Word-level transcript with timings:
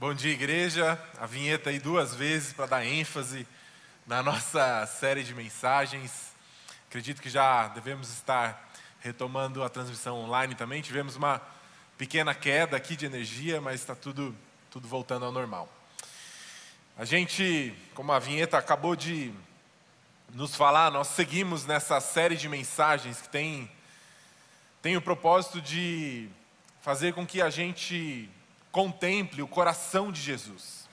Bom 0.00 0.14
dia, 0.14 0.32
igreja. 0.32 0.98
A 1.18 1.26
vinheta 1.26 1.68
aí 1.68 1.78
duas 1.78 2.14
vezes 2.14 2.54
para 2.54 2.64
dar 2.64 2.86
ênfase 2.86 3.46
na 4.06 4.22
nossa 4.22 4.86
série 4.86 5.22
de 5.22 5.34
mensagens. 5.34 6.32
Acredito 6.88 7.20
que 7.20 7.28
já 7.28 7.68
devemos 7.68 8.08
estar 8.08 8.72
retomando 9.00 9.62
a 9.62 9.68
transmissão 9.68 10.16
online 10.16 10.54
também. 10.54 10.80
Tivemos 10.80 11.16
uma 11.16 11.42
pequena 11.98 12.34
queda 12.34 12.78
aqui 12.78 12.96
de 12.96 13.04
energia, 13.04 13.60
mas 13.60 13.74
está 13.74 13.94
tudo, 13.94 14.34
tudo 14.70 14.88
voltando 14.88 15.26
ao 15.26 15.32
normal. 15.32 15.70
A 16.96 17.04
gente, 17.04 17.74
como 17.92 18.10
a 18.10 18.18
vinheta 18.18 18.56
acabou 18.56 18.96
de 18.96 19.34
nos 20.32 20.56
falar, 20.56 20.90
nós 20.90 21.08
seguimos 21.08 21.66
nessa 21.66 22.00
série 22.00 22.36
de 22.36 22.48
mensagens 22.48 23.20
que 23.20 23.28
tem, 23.28 23.70
tem 24.80 24.96
o 24.96 25.02
propósito 25.02 25.60
de 25.60 26.30
fazer 26.80 27.12
com 27.12 27.26
que 27.26 27.42
a 27.42 27.50
gente 27.50 28.30
contemple 28.72 29.42
o 29.42 29.48
coração 29.48 30.12
de 30.12 30.20
Jesus. 30.20 30.88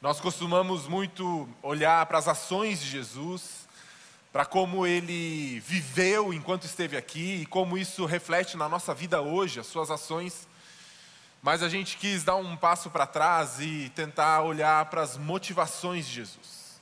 Nós 0.00 0.20
costumamos 0.20 0.86
muito 0.88 1.48
olhar 1.62 2.04
para 2.06 2.18
as 2.18 2.26
ações 2.26 2.80
de 2.80 2.88
Jesus, 2.88 3.68
para 4.32 4.46
como 4.46 4.86
ele 4.86 5.60
viveu 5.60 6.32
enquanto 6.32 6.64
esteve 6.64 6.96
aqui 6.96 7.42
e 7.42 7.46
como 7.46 7.76
isso 7.76 8.06
reflete 8.06 8.56
na 8.56 8.68
nossa 8.68 8.94
vida 8.94 9.20
hoje, 9.20 9.60
as 9.60 9.66
suas 9.66 9.90
ações. 9.90 10.48
Mas 11.42 11.62
a 11.62 11.68
gente 11.68 11.96
quis 11.96 12.22
dar 12.22 12.36
um 12.36 12.56
passo 12.56 12.90
para 12.90 13.06
trás 13.06 13.60
e 13.60 13.90
tentar 13.94 14.42
olhar 14.42 14.84
para 14.86 15.02
as 15.02 15.16
motivações 15.16 16.06
de 16.06 16.12
Jesus. 16.12 16.80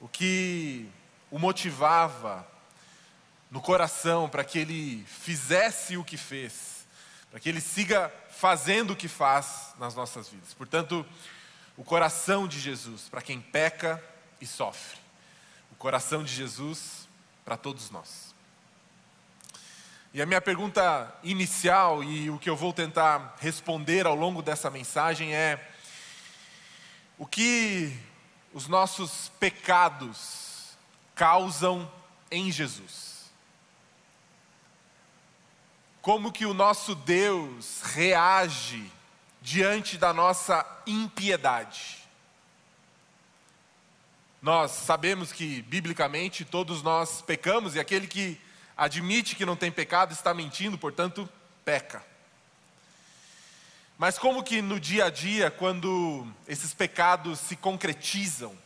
O 0.00 0.08
que 0.08 0.88
o 1.30 1.38
motivava 1.38 2.46
no 3.50 3.60
coração 3.60 4.28
para 4.28 4.44
que 4.44 4.58
ele 4.58 5.04
fizesse 5.06 5.96
o 5.96 6.04
que 6.04 6.16
fez, 6.16 6.86
para 7.30 7.40
que 7.40 7.48
ele 7.48 7.60
siga 7.60 8.12
fazendo 8.38 8.92
o 8.92 8.96
que 8.96 9.08
faz 9.08 9.74
nas 9.80 9.96
nossas 9.96 10.28
vidas. 10.28 10.54
Portanto, 10.54 11.04
o 11.76 11.82
coração 11.82 12.46
de 12.46 12.60
Jesus 12.60 13.08
para 13.08 13.20
quem 13.20 13.40
peca 13.40 14.02
e 14.40 14.46
sofre. 14.46 14.96
O 15.72 15.74
coração 15.74 16.22
de 16.22 16.32
Jesus 16.32 17.08
para 17.44 17.56
todos 17.56 17.90
nós. 17.90 18.32
E 20.14 20.22
a 20.22 20.26
minha 20.26 20.40
pergunta 20.40 21.12
inicial 21.24 22.04
e 22.04 22.30
o 22.30 22.38
que 22.38 22.48
eu 22.48 22.54
vou 22.54 22.72
tentar 22.72 23.36
responder 23.40 24.06
ao 24.06 24.14
longo 24.14 24.40
dessa 24.40 24.70
mensagem 24.70 25.34
é: 25.34 25.72
o 27.18 27.26
que 27.26 27.92
os 28.54 28.68
nossos 28.68 29.32
pecados 29.40 30.76
causam 31.12 31.90
em 32.30 32.52
Jesus? 32.52 33.17
Como 36.00 36.32
que 36.32 36.46
o 36.46 36.54
nosso 36.54 36.94
Deus 36.94 37.82
reage 37.82 38.90
diante 39.40 39.96
da 39.96 40.12
nossa 40.12 40.64
impiedade. 40.86 41.98
Nós 44.40 44.70
sabemos 44.70 45.32
que, 45.32 45.62
biblicamente, 45.62 46.44
todos 46.44 46.82
nós 46.82 47.20
pecamos 47.22 47.74
e 47.74 47.80
aquele 47.80 48.06
que 48.06 48.40
admite 48.76 49.34
que 49.34 49.44
não 49.44 49.56
tem 49.56 49.72
pecado 49.72 50.12
está 50.12 50.32
mentindo, 50.32 50.78
portanto, 50.78 51.28
peca. 51.64 52.04
Mas 53.98 54.16
como 54.16 54.44
que 54.44 54.62
no 54.62 54.78
dia 54.78 55.06
a 55.06 55.10
dia, 55.10 55.50
quando 55.50 56.24
esses 56.46 56.72
pecados 56.72 57.40
se 57.40 57.56
concretizam, 57.56 58.56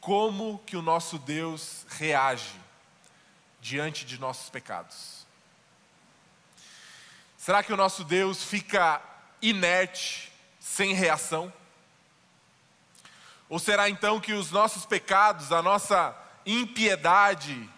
como 0.00 0.60
que 0.60 0.76
o 0.76 0.82
nosso 0.82 1.18
Deus 1.18 1.84
reage 1.88 2.54
diante 3.60 4.04
de 4.04 4.20
nossos 4.20 4.48
pecados? 4.48 5.23
Será 7.44 7.62
que 7.62 7.74
o 7.74 7.76
nosso 7.76 8.04
Deus 8.04 8.42
fica 8.42 9.02
inerte, 9.42 10.32
sem 10.58 10.94
reação? 10.94 11.52
Ou 13.50 13.58
será 13.58 13.90
então 13.90 14.18
que 14.18 14.32
os 14.32 14.50
nossos 14.50 14.86
pecados, 14.86 15.52
a 15.52 15.60
nossa 15.60 16.16
impiedade, 16.46 17.68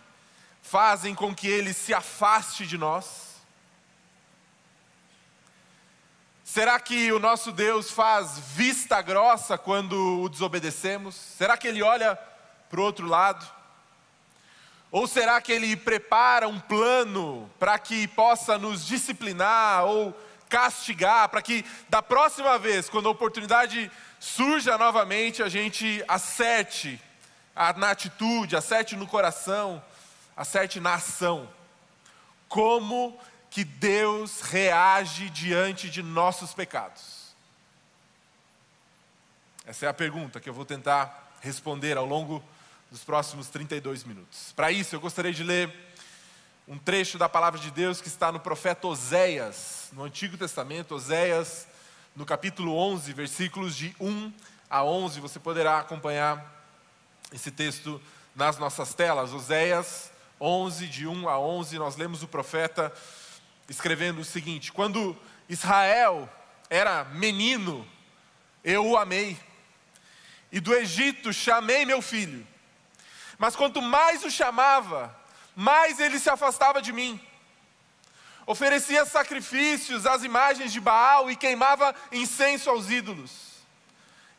fazem 0.62 1.16
com 1.16 1.34
que 1.34 1.49
ele 1.49 1.72
se 1.72 1.93
afaste 1.93 2.65
de 2.65 2.78
nós? 2.78 3.41
Será 6.44 6.78
que 6.78 7.10
o 7.10 7.19
nosso 7.19 7.50
Deus 7.50 7.91
faz 7.91 8.38
vista 8.38 9.03
grossa 9.03 9.59
quando 9.59 10.22
o 10.22 10.28
desobedecemos? 10.28 11.16
Será 11.16 11.56
que 11.56 11.66
ele 11.66 11.82
olha 11.82 12.15
para 12.71 12.78
o 12.78 12.84
outro 12.84 13.05
lado? 13.05 13.44
Ou 14.91 15.06
será 15.06 15.41
que 15.41 15.52
ele 15.52 15.76
prepara 15.76 16.48
um 16.48 16.60
plano 16.60 17.50
para 17.58 17.78
que 17.78 18.06
possa 18.08 18.56
nos 18.56 18.86
disciplinar 18.86 19.84
ou 19.84 20.14
castigar, 20.48 21.28
para 21.28 21.42
que 21.42 21.64
da 21.88 22.02
próxima 22.02 22.58
vez, 22.58 22.88
quando 22.88 23.08
a 23.08 23.12
oportunidade 23.12 23.91
surja 24.19 24.78
novamente, 24.78 25.42
a 25.42 25.48
gente 25.48 26.04
acerte 26.06 27.00
na 27.76 27.91
atitude, 27.91 28.56
acerte 28.56 28.96
no 28.96 29.06
coração, 29.06 29.82
acerte 30.36 30.78
na 30.78 30.94
ação? 30.94 31.48
Como 32.48 33.19
que 33.50 33.64
Deus 33.64 34.41
reage 34.41 35.30
diante 35.30 35.91
de 35.91 36.02
nossos 36.02 36.54
pecados? 36.54 37.34
Essa 39.66 39.86
é 39.86 39.88
a 39.88 39.94
pergunta 39.94 40.38
que 40.38 40.48
eu 40.48 40.54
vou 40.54 40.64
tentar 40.64 41.32
responder 41.41 41.96
ao 41.96 42.06
longo 42.06 42.42
dos 42.91 43.02
próximos 43.02 43.48
32 43.48 44.04
minutos. 44.04 44.52
Para 44.54 44.70
isso, 44.70 44.94
eu 44.94 45.00
gostaria 45.00 45.32
de 45.32 45.42
ler 45.42 45.72
um 46.69 46.78
trecho 46.78 47.19
da 47.19 47.28
palavra 47.28 47.58
de 47.58 47.70
Deus 47.70 48.00
que 48.00 48.08
está 48.08 48.30
no 48.30 48.41
profeta 48.41 48.86
Oséias, 48.86 49.88
no 49.92 50.04
Antigo 50.04 50.36
Testamento, 50.36 50.94
Oséias, 50.94 51.66
no 52.14 52.25
capítulo 52.25 52.76
11, 52.76 53.12
versículos 53.12 53.76
de 53.76 53.94
1 54.00 54.32
a 54.70 54.82
11. 54.82 55.20
Você 55.20 55.38
poderá 55.38 55.78
acompanhar 55.78 56.64
esse 57.32 57.50
texto 57.50 58.00
nas 58.34 58.58
nossas 58.58 58.94
telas. 58.94 59.32
Oséias 59.32 60.10
11, 60.41 60.86
de 60.86 61.06
1 61.06 61.28
a 61.28 61.38
11, 61.38 61.78
nós 61.78 61.96
lemos 61.96 62.22
o 62.22 62.28
profeta 62.28 62.92
escrevendo 63.69 64.20
o 64.20 64.25
seguinte: 64.25 64.72
Quando 64.72 65.16
Israel 65.48 66.28
era 66.69 67.04
menino, 67.04 67.86
eu 68.62 68.86
o 68.86 68.96
amei, 68.96 69.38
e 70.50 70.60
do 70.60 70.75
Egito 70.75 71.32
chamei 71.32 71.84
meu 71.84 72.02
filho. 72.02 72.46
Mas 73.38 73.54
quanto 73.54 73.82
mais 73.82 74.24
o 74.24 74.30
chamava, 74.30 75.14
mais 75.54 76.00
ele 76.00 76.19
se 76.19 76.30
afastava 76.30 76.80
de 76.80 76.92
mim. 76.92 77.20
Oferecia 78.47 79.04
sacrifícios 79.04 80.06
às 80.06 80.22
imagens 80.22 80.72
de 80.72 80.80
Baal 80.80 81.30
e 81.30 81.36
queimava 81.36 81.94
incenso 82.12 82.70
aos 82.70 82.88
ídolos. 82.91 83.32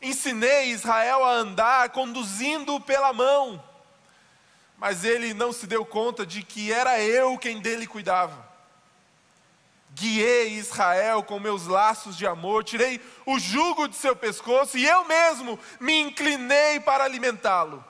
Ensinei 0.00 0.70
Israel 0.70 1.24
a 1.24 1.32
andar 1.32 1.90
conduzindo-o 1.90 2.80
pela 2.80 3.12
mão, 3.12 3.62
mas 4.78 5.04
ele 5.04 5.34
não 5.34 5.52
se 5.52 5.66
deu 5.66 5.84
conta 5.84 6.24
de 6.24 6.42
que 6.42 6.72
era 6.72 7.00
eu 7.02 7.36
quem 7.36 7.60
dele 7.60 7.86
cuidava. 7.86 8.48
Guiei 9.90 10.52
Israel 10.52 11.22
com 11.24 11.40
meus 11.40 11.66
laços 11.66 12.16
de 12.16 12.26
amor, 12.26 12.62
tirei 12.62 13.00
o 13.26 13.38
jugo 13.38 13.88
de 13.88 13.96
seu 13.96 14.14
pescoço 14.14 14.78
e 14.78 14.86
eu 14.86 15.04
mesmo 15.04 15.58
me 15.80 16.00
inclinei 16.00 16.78
para 16.78 17.04
alimentá-lo. 17.04 17.84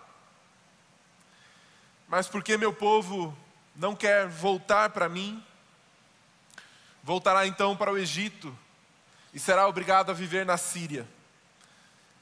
Mas 2.09 2.27
porque 2.27 2.57
meu 2.57 2.73
povo 2.73 3.37
não 3.77 3.95
quer 3.95 4.27
voltar 4.27 4.91
para 4.91 5.09
mim, 5.09 5.45
voltará 7.03 7.47
então 7.47 7.77
para 7.77 7.93
o 7.93 7.99
Egito 7.99 8.57
e 9.33 9.39
será 9.39 9.69
obrigado 9.69 10.11
a 10.11 10.15
viver 10.15 10.47
na 10.47 10.57
Síria. 10.57 11.07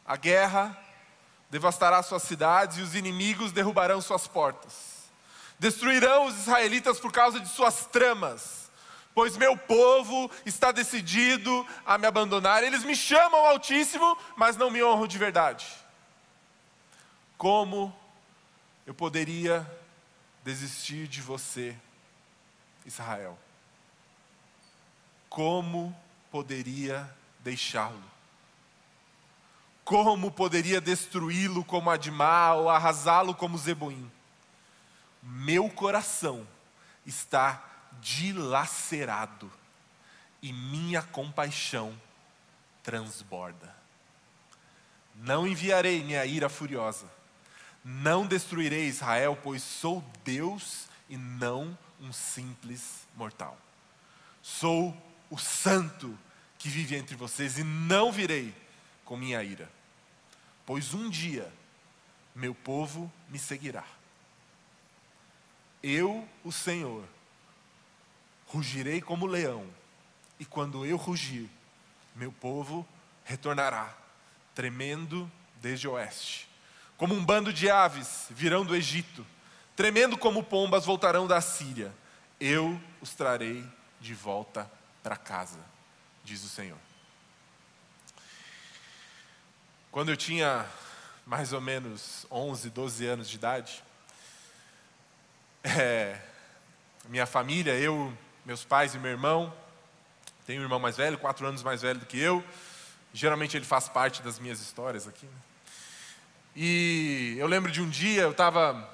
A 0.05 0.17
guerra 0.17 0.77
devastará 1.49 2.03
suas 2.03 2.25
cidades 2.25 2.79
e 2.79 2.83
os 2.83 2.97
inimigos 2.97 3.53
derrubarão 3.53 4.01
suas 4.01 4.27
portas. 4.27 4.97
Destruirão 5.59 6.27
os 6.27 6.37
israelitas 6.37 6.99
por 6.99 7.13
causa 7.13 7.39
de 7.39 7.49
suas 7.49 7.87
tramas, 7.87 8.71
pois 9.15 9.37
meu 9.37 9.57
povo 9.57 10.31
está 10.45 10.73
decidido 10.73 11.67
a 11.87 11.97
me 11.97 12.07
abandonar. 12.07 12.65
Eles 12.65 12.85
me 12.85 12.95
chamam 12.95 13.47
Altíssimo, 13.47 14.19
mas 14.37 14.57
não 14.57 14.69
me 14.69 14.83
honram 14.83 15.07
de 15.07 15.17
verdade. 15.17 15.67
Como 17.39 17.97
eu 18.87 18.95
poderia 18.95 19.69
desistir 20.45 21.09
de 21.09 21.21
você, 21.21 21.77
Israel? 22.85 23.37
Como 25.29 25.95
poderia 26.31 27.13
deixá-lo? 27.41 28.03
Como 29.85 30.31
poderia 30.31 30.81
destruí-lo 30.81 31.65
como 31.65 31.91
Admá 31.91 32.55
ou 32.55 32.71
arrasá-lo 32.71 33.35
como 33.35 33.59
Zeboim? 33.59 34.11
Meu 35.21 35.69
coração 35.69 36.47
está 37.05 37.63
dilacerado 38.01 39.53
e 40.41 40.53
minha 40.53 41.03
compaixão 41.03 42.01
transborda. 42.85 43.75
Não 45.17 45.45
enviarei 45.47 46.05
minha 46.05 46.25
ira 46.25 46.49
furiosa 46.49 47.16
não 47.89 48.27
destruirei 48.27 48.89
Israel, 48.89 49.39
pois 49.41 49.63
sou 49.63 50.05
Deus 50.25 50.89
e 51.09 51.17
não 51.17 51.79
um 52.01 52.13
simples 52.13 53.07
mortal. 53.15 53.57
Sou 54.43 54.93
o 55.31 55.39
santo 55.39 56.19
que 56.59 56.69
vive 56.69 56.97
entre 56.97 57.15
vocês, 57.15 57.59
e 57.59 57.63
não 57.63 58.11
virei 58.11 58.53
com 59.05 59.17
minha 59.17 59.41
ira, 59.41 59.71
pois 60.67 60.95
um 60.95 61.09
dia 61.09 61.53
meu 62.35 62.57
povo 62.57 63.11
me 63.29 63.39
seguirá. 63.39 63.85
Eu, 65.81 66.29
o 66.43 66.51
Senhor, 66.51 67.05
rugirei 68.49 69.01
como 69.01 69.27
leão, 69.27 69.65
e 70.41 70.45
quando 70.45 70.85
eu 70.85 70.97
rugir, 70.97 71.49
meu 72.17 72.33
povo 72.33 72.85
retornará, 73.25 73.97
tremendo 74.57 75.31
desde 75.63 75.87
o 75.87 75.93
oeste. 75.93 76.56
Como 76.97 77.15
um 77.15 77.25
bando 77.25 77.53
de 77.53 77.71
aves 77.71 78.27
virão 78.31 78.65
do 78.65 78.75
Egito, 78.75 79.27
tremendo 79.75 80.17
como 80.17 80.43
pombas 80.43 80.87
voltarão 80.87 81.27
da 81.27 81.41
Síria. 81.41 81.93
Eu 82.41 82.81
os 83.01 83.15
trarei 83.15 83.65
de 84.01 84.15
volta 84.15 84.71
para 85.03 85.17
casa, 85.17 85.59
diz 86.25 86.43
o 86.43 86.49
Senhor. 86.49 86.79
Quando 89.91 90.11
eu 90.11 90.17
tinha 90.17 90.67
mais 91.27 91.53
ou 91.53 91.61
menos 91.61 92.27
11, 92.31 92.71
12 92.71 93.07
anos 93.07 93.29
de 93.29 93.37
idade, 93.37 93.83
é, 95.65 96.19
minha 97.09 97.27
família, 97.27 97.73
eu, 97.75 98.17
meus 98.45 98.65
pais 98.65 98.95
e 98.95 98.99
meu 98.99 99.11
irmão, 99.11 99.53
tenho 100.47 100.61
um 100.61 100.65
irmão 100.65 100.79
mais 100.79 100.97
velho, 100.97 101.19
quatro 101.19 101.47
anos 101.47 101.63
mais 101.63 101.83
velho 101.83 101.99
do 101.99 102.07
que 102.07 102.19
eu, 102.19 102.45
geralmente 103.13 103.57
ele 103.57 103.65
faz 103.65 103.89
parte 103.89 104.23
das 104.23 104.39
minhas 104.39 104.61
histórias 104.61 105.09
aqui. 105.09 105.27
Né? 105.27 105.39
E 106.59 107.37
eu 107.39 107.47
lembro 107.47 107.71
de 107.71 107.83
um 107.83 107.89
dia, 107.89 108.23
eu 108.23 108.31
estava 108.31 108.89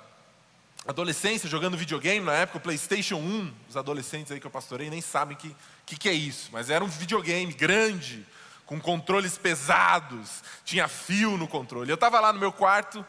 adolescência 0.84 1.48
jogando 1.48 1.76
videogame, 1.76 2.26
na 2.26 2.32
época 2.32 2.58
o 2.58 2.60
PlayStation 2.60 3.14
1, 3.14 3.52
os 3.68 3.76
adolescentes 3.76 4.32
aí 4.32 4.40
que 4.40 4.46
eu 4.46 4.50
pastorei 4.50 4.90
nem 4.90 5.00
sabem 5.00 5.36
o 5.36 5.38
que, 5.38 5.54
que, 5.86 5.96
que 5.96 6.08
é 6.08 6.12
isso, 6.12 6.50
mas 6.52 6.70
era 6.70 6.84
um 6.84 6.88
videogame 6.88 7.52
grande, 7.52 8.26
com 8.66 8.80
controles 8.80 9.38
pesados, 9.38 10.42
tinha 10.64 10.88
fio 10.88 11.36
no 11.36 11.46
controle. 11.46 11.88
Eu 11.88 11.94
estava 11.94 12.18
lá 12.18 12.32
no 12.32 12.40
meu 12.40 12.50
quarto, 12.50 13.06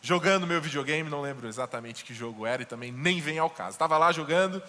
jogando 0.00 0.48
meu 0.48 0.60
videogame, 0.60 1.08
não 1.08 1.20
lembro 1.20 1.46
exatamente 1.46 2.04
que 2.04 2.12
jogo 2.12 2.44
era 2.44 2.62
e 2.62 2.66
também 2.66 2.90
nem 2.90 3.20
vem 3.20 3.38
ao 3.38 3.50
caso. 3.50 3.76
Estava 3.76 3.96
lá 3.98 4.10
jogando, 4.10 4.60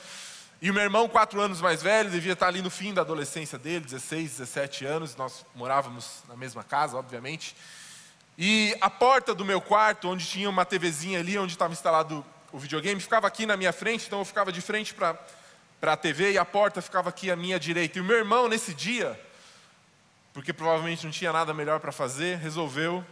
e 0.62 0.70
o 0.70 0.74
meu 0.76 0.84
irmão, 0.84 1.10
quatro 1.10 1.42
anos 1.42 1.60
mais 1.60 1.82
velho, 1.82 2.12
devia 2.12 2.34
estar 2.34 2.50
ali 2.50 2.62
no 2.62 2.70
fim 2.70 2.94
da 2.94 3.02
adolescência 3.02 3.58
dele, 3.58 3.84
16, 3.86 4.30
17 4.38 4.86
anos, 4.86 5.16
nós 5.16 5.44
morávamos 5.56 6.22
na 6.30 6.36
mesma 6.36 6.64
casa, 6.64 6.96
obviamente. 6.98 7.56
E 8.38 8.76
a 8.82 8.90
porta 8.90 9.34
do 9.36 9.46
meu 9.46 9.62
quarto, 9.62 10.10
onde 10.10 10.26
tinha 10.26 10.50
uma 10.50 10.66
TVzinha 10.66 11.20
ali, 11.20 11.38
onde 11.38 11.54
estava 11.54 11.72
instalado 11.72 12.26
o 12.52 12.58
videogame, 12.58 13.00
ficava 13.00 13.28
aqui 13.28 13.46
na 13.46 13.56
minha 13.56 13.72
frente, 13.72 14.08
então 14.08 14.20
eu 14.20 14.26
ficava 14.26 14.52
de 14.52 14.62
frente 14.62 14.94
para 14.94 15.18
a 15.82 15.98
TV 15.98 16.32
e 16.32 16.38
a 16.38 16.46
porta 16.46 16.82
ficava 16.82 17.10
aqui 17.10 17.30
à 17.30 17.36
minha 17.36 17.60
direita. 17.60 17.98
E 17.98 18.02
o 18.02 18.04
meu 18.04 18.18
irmão, 18.18 18.48
nesse 18.48 18.74
dia, 18.74 19.20
porque 20.34 20.52
provavelmente 20.52 21.06
não 21.06 21.12
tinha 21.12 21.32
nada 21.32 21.54
melhor 21.54 21.80
para 21.80 21.92
fazer, 21.92 22.38
resolveu 22.38 23.06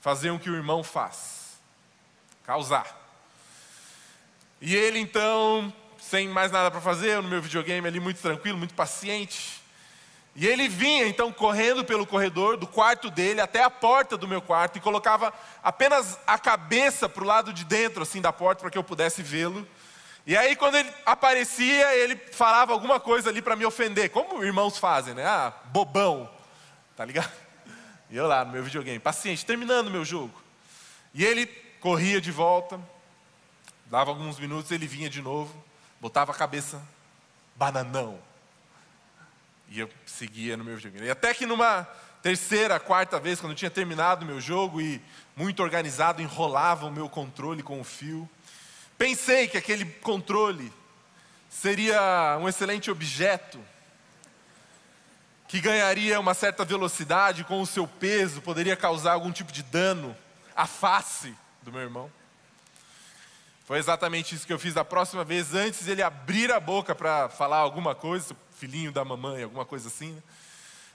fazer 0.00 0.30
o 0.30 0.38
que 0.38 0.50
o 0.50 0.54
irmão 0.54 0.84
faz: 0.84 1.58
causar. 2.44 3.04
E 4.60 4.74
ele 4.74 4.98
então, 4.98 5.72
sem 5.98 6.28
mais 6.28 6.50
nada 6.52 6.70
para 6.70 6.80
fazer, 6.80 7.22
no 7.22 7.28
meu 7.28 7.40
videogame 7.40 7.86
ali, 7.88 8.00
muito 8.00 8.20
tranquilo, 8.20 8.58
muito 8.58 8.74
paciente, 8.74 9.62
e 10.38 10.46
ele 10.46 10.68
vinha 10.68 11.08
então 11.08 11.32
correndo 11.32 11.82
pelo 11.82 12.06
corredor 12.06 12.58
do 12.58 12.66
quarto 12.66 13.08
dele 13.10 13.40
até 13.40 13.62
a 13.62 13.70
porta 13.70 14.18
do 14.18 14.28
meu 14.28 14.42
quarto 14.42 14.76
e 14.76 14.80
colocava 14.82 15.32
apenas 15.64 16.18
a 16.26 16.38
cabeça 16.38 17.08
para 17.08 17.24
o 17.24 17.26
lado 17.26 17.54
de 17.54 17.64
dentro 17.64 18.02
assim 18.02 18.20
da 18.20 18.30
porta 18.30 18.60
para 18.60 18.70
que 18.70 18.76
eu 18.76 18.84
pudesse 18.84 19.22
vê-lo. 19.22 19.66
E 20.26 20.36
aí 20.36 20.54
quando 20.54 20.74
ele 20.74 20.92
aparecia, 21.06 21.96
ele 21.96 22.16
falava 22.32 22.74
alguma 22.74 23.00
coisa 23.00 23.30
ali 23.30 23.40
para 23.40 23.56
me 23.56 23.64
ofender, 23.64 24.10
como 24.10 24.44
irmãos 24.44 24.76
fazem, 24.76 25.14
né? 25.14 25.24
Ah, 25.24 25.54
bobão, 25.72 26.28
tá 26.94 27.02
ligado? 27.02 27.32
E 28.10 28.16
eu 28.16 28.26
lá 28.26 28.44
no 28.44 28.52
meu 28.52 28.62
videogame, 28.62 28.98
paciente, 28.98 29.46
terminando 29.46 29.90
meu 29.90 30.04
jogo. 30.04 30.34
E 31.14 31.24
ele 31.24 31.46
corria 31.80 32.20
de 32.20 32.30
volta, 32.30 32.78
dava 33.86 34.10
alguns 34.10 34.38
minutos, 34.38 34.70
ele 34.70 34.86
vinha 34.86 35.08
de 35.08 35.22
novo, 35.22 35.64
botava 35.98 36.32
a 36.32 36.34
cabeça, 36.34 36.82
bananão. 37.54 38.18
E 39.68 39.80
eu 39.80 39.90
seguia 40.06 40.56
no 40.56 40.64
meu 40.64 40.78
jogo. 40.78 41.02
E 41.02 41.10
até 41.10 41.34
que 41.34 41.46
numa 41.46 41.86
terceira, 42.22 42.80
quarta 42.80 43.20
vez, 43.20 43.40
quando 43.40 43.52
eu 43.52 43.56
tinha 43.56 43.70
terminado 43.70 44.24
o 44.24 44.26
meu 44.26 44.40
jogo 44.40 44.80
e 44.80 45.00
muito 45.36 45.62
organizado, 45.62 46.22
enrolava 46.22 46.86
o 46.86 46.90
meu 46.90 47.08
controle 47.08 47.62
com 47.62 47.80
o 47.80 47.84
fio, 47.84 48.28
pensei 48.96 49.46
que 49.46 49.56
aquele 49.56 49.84
controle 49.84 50.72
seria 51.48 52.36
um 52.40 52.48
excelente 52.48 52.90
objeto, 52.90 53.58
que 55.48 55.60
ganharia 55.60 56.18
uma 56.18 56.34
certa 56.34 56.64
velocidade 56.64 57.44
com 57.44 57.60
o 57.60 57.66
seu 57.66 57.86
peso, 57.86 58.42
poderia 58.42 58.76
causar 58.76 59.12
algum 59.12 59.30
tipo 59.30 59.52
de 59.52 59.62
dano 59.62 60.16
à 60.54 60.66
face 60.66 61.34
do 61.62 61.70
meu 61.70 61.82
irmão. 61.82 62.10
Foi 63.66 63.78
exatamente 63.78 64.34
isso 64.34 64.46
que 64.46 64.52
eu 64.52 64.58
fiz 64.58 64.74
da 64.74 64.84
próxima 64.84 65.24
vez, 65.24 65.54
antes 65.54 65.86
ele 65.86 66.02
abrir 66.02 66.52
a 66.52 66.60
boca 66.60 66.94
para 66.94 67.28
falar 67.28 67.58
alguma 67.58 67.94
coisa, 67.94 68.34
filhinho 68.56 68.90
da 68.90 69.04
mamãe, 69.04 69.42
alguma 69.42 69.64
coisa 69.64 69.88
assim. 69.88 70.12
Né? 70.12 70.22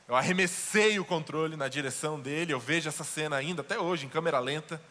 Eu 0.08 0.16
arremessei 0.16 1.00
o 1.00 1.06
controle 1.06 1.56
na 1.56 1.68
direção 1.68 2.20
dele, 2.20 2.52
eu 2.52 2.60
vejo 2.60 2.90
essa 2.90 3.04
cena 3.04 3.36
ainda, 3.36 3.62
até 3.62 3.80
hoje, 3.80 4.06
em 4.06 4.10
câmera 4.10 4.40
lenta, 4.40 4.82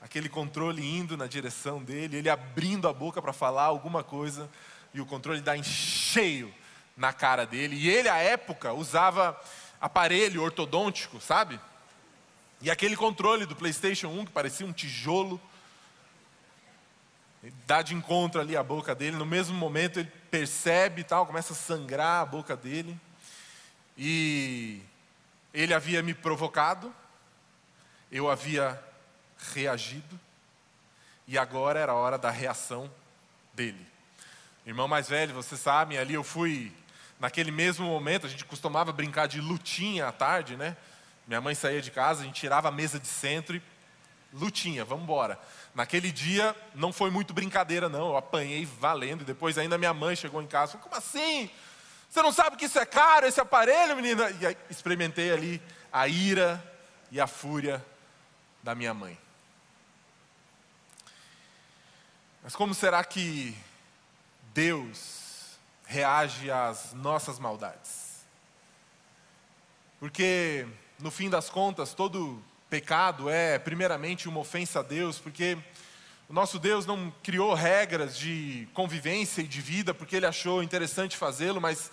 aquele 0.00 0.28
controle 0.28 0.82
indo 0.82 1.16
na 1.16 1.26
direção 1.26 1.82
dele, 1.82 2.16
ele 2.16 2.30
abrindo 2.30 2.88
a 2.88 2.92
boca 2.92 3.20
para 3.20 3.32
falar 3.32 3.64
alguma 3.64 4.02
coisa, 4.04 4.48
e 4.94 5.00
o 5.00 5.06
controle 5.06 5.40
dá 5.40 5.56
em 5.56 5.62
cheio 5.62 6.52
na 6.96 7.12
cara 7.12 7.44
dele. 7.44 7.76
E 7.76 7.90
ele, 7.90 8.08
à 8.08 8.18
época, 8.18 8.72
usava 8.72 9.38
aparelho 9.80 10.42
ortodôntico, 10.42 11.20
sabe? 11.20 11.58
E 12.60 12.70
aquele 12.70 12.96
controle 12.96 13.46
do 13.46 13.56
PlayStation 13.56 14.08
1, 14.08 14.26
que 14.26 14.32
parecia 14.32 14.64
um 14.64 14.72
tijolo, 14.72 15.40
ele 17.42 17.54
dá 17.66 17.82
de 17.82 17.94
encontro 17.94 18.40
ali 18.40 18.56
a 18.56 18.62
boca 18.62 18.94
dele, 18.94 19.16
no 19.16 19.26
mesmo 19.26 19.56
momento 19.56 19.98
ele 19.98 20.21
percebe 20.32 21.02
e 21.02 21.04
tal, 21.04 21.26
começa 21.26 21.52
a 21.52 21.56
sangrar 21.56 22.22
a 22.22 22.24
boca 22.24 22.56
dele. 22.56 22.98
E 23.98 24.80
ele 25.52 25.74
havia 25.74 26.02
me 26.02 26.14
provocado, 26.14 26.92
eu 28.10 28.30
havia 28.30 28.82
reagido, 29.52 30.18
e 31.28 31.36
agora 31.36 31.78
era 31.78 31.92
a 31.92 31.94
hora 31.94 32.16
da 32.16 32.30
reação 32.30 32.90
dele. 33.52 33.86
Irmão 34.64 34.88
mais 34.88 35.06
velho, 35.06 35.34
vocês 35.34 35.60
sabem, 35.60 35.98
ali 35.98 36.14
eu 36.14 36.24
fui, 36.24 36.72
naquele 37.20 37.50
mesmo 37.50 37.86
momento, 37.86 38.24
a 38.26 38.30
gente 38.30 38.46
costumava 38.46 38.90
brincar 38.90 39.28
de 39.28 39.38
lutinha 39.38 40.08
à 40.08 40.12
tarde, 40.12 40.56
né? 40.56 40.78
Minha 41.26 41.42
mãe 41.42 41.54
saía 41.54 41.82
de 41.82 41.90
casa, 41.90 42.22
a 42.22 42.24
gente 42.24 42.40
tirava 42.40 42.68
a 42.68 42.72
mesa 42.72 42.98
de 42.98 43.06
centro 43.06 43.54
e 43.54 43.62
lutinha, 44.32 44.82
vamos 44.82 45.04
embora. 45.04 45.38
Naquele 45.74 46.12
dia 46.12 46.54
não 46.74 46.92
foi 46.92 47.10
muito 47.10 47.32
brincadeira, 47.32 47.88
não. 47.88 48.08
Eu 48.08 48.16
apanhei 48.16 48.66
valendo. 48.66 49.22
E 49.22 49.24
depois 49.24 49.56
ainda 49.56 49.78
minha 49.78 49.94
mãe 49.94 50.14
chegou 50.14 50.42
em 50.42 50.46
casa. 50.46 50.72
Falou, 50.72 50.84
como 50.84 50.96
assim? 50.96 51.50
Você 52.10 52.20
não 52.20 52.30
sabe 52.30 52.56
que 52.56 52.66
isso 52.66 52.78
é 52.78 52.84
caro, 52.84 53.26
esse 53.26 53.40
aparelho, 53.40 53.96
menina? 53.96 54.30
E 54.38 54.46
aí, 54.46 54.56
experimentei 54.68 55.32
ali 55.32 55.62
a 55.90 56.06
ira 56.06 56.62
e 57.10 57.18
a 57.18 57.26
fúria 57.26 57.82
da 58.62 58.74
minha 58.74 58.92
mãe. 58.92 59.18
Mas 62.42 62.54
como 62.54 62.74
será 62.74 63.02
que 63.02 63.56
Deus 64.52 65.56
reage 65.86 66.50
às 66.50 66.92
nossas 66.92 67.38
maldades? 67.38 68.26
Porque, 69.98 70.66
no 70.98 71.10
fim 71.10 71.30
das 71.30 71.48
contas, 71.48 71.94
todo 71.94 72.42
pecado 72.72 73.28
é, 73.28 73.58
primeiramente, 73.58 74.30
uma 74.30 74.40
ofensa 74.40 74.80
a 74.80 74.82
Deus, 74.82 75.18
porque 75.18 75.58
o 76.26 76.32
nosso 76.32 76.58
Deus 76.58 76.86
não 76.86 77.12
criou 77.22 77.52
regras 77.52 78.16
de 78.16 78.66
convivência 78.72 79.42
e 79.42 79.46
de 79.46 79.60
vida 79.60 79.92
porque 79.92 80.16
ele 80.16 80.24
achou 80.24 80.62
interessante 80.62 81.14
fazê-lo, 81.14 81.60
mas 81.60 81.92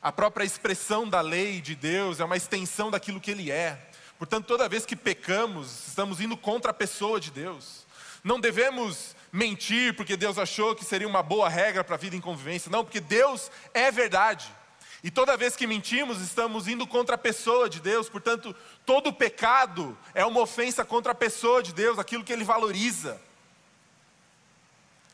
a 0.00 0.12
própria 0.12 0.44
expressão 0.44 1.08
da 1.08 1.20
lei 1.20 1.60
de 1.60 1.74
Deus 1.74 2.20
é 2.20 2.24
uma 2.24 2.36
extensão 2.36 2.92
daquilo 2.92 3.20
que 3.20 3.32
ele 3.32 3.50
é. 3.50 3.76
Portanto, 4.18 4.46
toda 4.46 4.68
vez 4.68 4.86
que 4.86 4.94
pecamos, 4.94 5.88
estamos 5.88 6.20
indo 6.20 6.36
contra 6.36 6.70
a 6.70 6.74
pessoa 6.74 7.18
de 7.18 7.32
Deus. 7.32 7.84
Não 8.22 8.38
devemos 8.38 9.16
mentir 9.32 9.96
porque 9.96 10.16
Deus 10.16 10.38
achou 10.38 10.76
que 10.76 10.84
seria 10.84 11.08
uma 11.08 11.24
boa 11.24 11.48
regra 11.48 11.82
para 11.82 11.96
a 11.96 11.98
vida 11.98 12.14
em 12.14 12.20
convivência. 12.20 12.70
Não, 12.70 12.84
porque 12.84 13.00
Deus 13.00 13.50
é 13.74 13.90
verdade. 13.90 14.46
E 15.02 15.10
toda 15.10 15.36
vez 15.36 15.56
que 15.56 15.66
mentimos, 15.66 16.20
estamos 16.20 16.68
indo 16.68 16.86
contra 16.86 17.14
a 17.14 17.18
pessoa 17.18 17.70
de 17.70 17.80
Deus, 17.80 18.08
portanto, 18.08 18.54
todo 18.84 19.12
pecado 19.12 19.96
é 20.14 20.24
uma 20.24 20.40
ofensa 20.40 20.84
contra 20.84 21.12
a 21.12 21.14
pessoa 21.14 21.62
de 21.62 21.72
Deus, 21.72 21.98
aquilo 21.98 22.22
que 22.22 22.32
Ele 22.32 22.44
valoriza. 22.44 23.20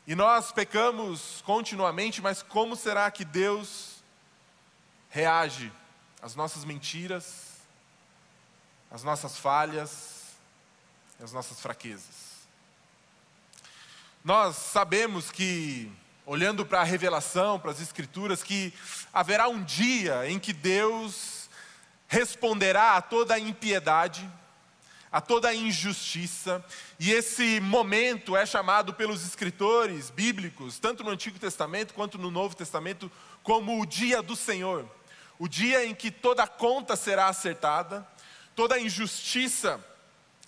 E 0.05 0.13
nós 0.13 0.51
pecamos 0.51 1.41
continuamente, 1.45 2.21
mas 2.21 2.41
como 2.41 2.75
será 2.75 3.09
que 3.11 3.23
Deus 3.23 4.03
reage 5.09 5.71
às 6.21 6.35
nossas 6.35 6.65
mentiras, 6.65 7.61
às 8.91 9.03
nossas 9.03 9.37
falhas, 9.37 10.35
às 11.21 11.31
nossas 11.31 11.61
fraquezas? 11.61 12.27
Nós 14.23 14.57
sabemos 14.57 15.31
que 15.31 15.89
olhando 16.27 16.65
para 16.65 16.81
a 16.81 16.83
revelação, 16.83 17.57
para 17.57 17.71
as 17.71 17.79
Escrituras, 17.79 18.43
que 18.43 18.73
haverá 19.13 19.47
um 19.47 19.63
dia 19.63 20.29
em 20.29 20.37
que 20.37 20.51
Deus 20.51 21.49
responderá 22.05 22.97
a 22.97 23.01
toda 23.01 23.39
impiedade, 23.39 24.29
a 25.09 25.21
toda 25.21 25.53
injustiça, 25.53 26.63
e 26.99 27.13
esse 27.13 27.61
momento 27.61 28.35
é 28.35 28.45
chamado 28.45 28.93
pelos 28.93 29.25
escritores 29.25 30.09
bíblicos, 30.09 30.77
tanto 30.79 31.01
no 31.01 31.11
Antigo 31.11 31.39
Testamento 31.39 31.93
quanto 31.93 32.17
no 32.17 32.29
Novo 32.29 32.53
Testamento, 32.53 33.09
como 33.41 33.81
o 33.81 33.85
dia 33.85 34.21
do 34.21 34.35
Senhor, 34.35 34.85
o 35.39 35.47
dia 35.47 35.85
em 35.85 35.95
que 35.95 36.11
toda 36.11 36.45
conta 36.45 36.97
será 36.97 37.27
acertada, 37.27 38.05
toda 38.53 38.77
injustiça 38.77 39.79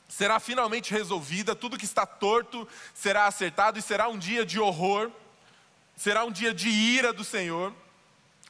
será 0.10 0.42
finalmente 0.42 0.92
resolvida, 0.92 1.56
tudo 1.56 1.78
que 1.78 1.86
está 1.86 2.06
torto 2.06 2.68
será 2.94 3.28
acertado 3.28 3.80
e 3.80 3.82
será 3.82 4.10
um 4.10 4.18
dia 4.18 4.46
de 4.46 4.60
horror, 4.60 5.10
será 6.00 6.24
um 6.24 6.32
dia 6.32 6.54
de 6.54 6.70
ira 6.70 7.12
do 7.12 7.26
Senhor, 7.26 7.74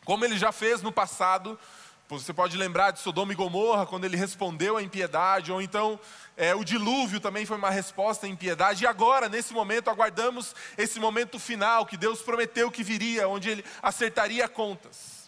como 0.05 0.23
ele 0.23 0.37
já 0.37 0.51
fez 0.51 0.83
no 0.83 0.91
passado. 0.91 1.59
Você 2.07 2.31
pode 2.31 2.55
lembrar 2.55 2.91
de 2.91 2.99
Sodoma 2.99 3.33
e 3.33 3.35
Gomorra, 3.35 3.87
quando 3.87 4.05
ele 4.05 4.15
respondeu 4.15 4.77
à 4.77 4.83
impiedade, 4.83 5.51
ou 5.51 5.59
então 5.59 5.99
é, 6.37 6.53
o 6.53 6.63
dilúvio 6.63 7.19
também 7.19 7.47
foi 7.47 7.57
uma 7.57 7.71
resposta 7.71 8.27
à 8.27 8.29
impiedade, 8.29 8.83
e 8.83 8.87
agora, 8.87 9.27
nesse 9.27 9.51
momento, 9.51 9.89
aguardamos 9.89 10.55
esse 10.77 10.99
momento 10.99 11.39
final 11.39 11.87
que 11.87 11.97
Deus 11.97 12.21
prometeu 12.21 12.69
que 12.69 12.83
viria, 12.83 13.27
onde 13.27 13.49
ele 13.49 13.65
acertaria 13.81 14.47
contas. 14.47 15.18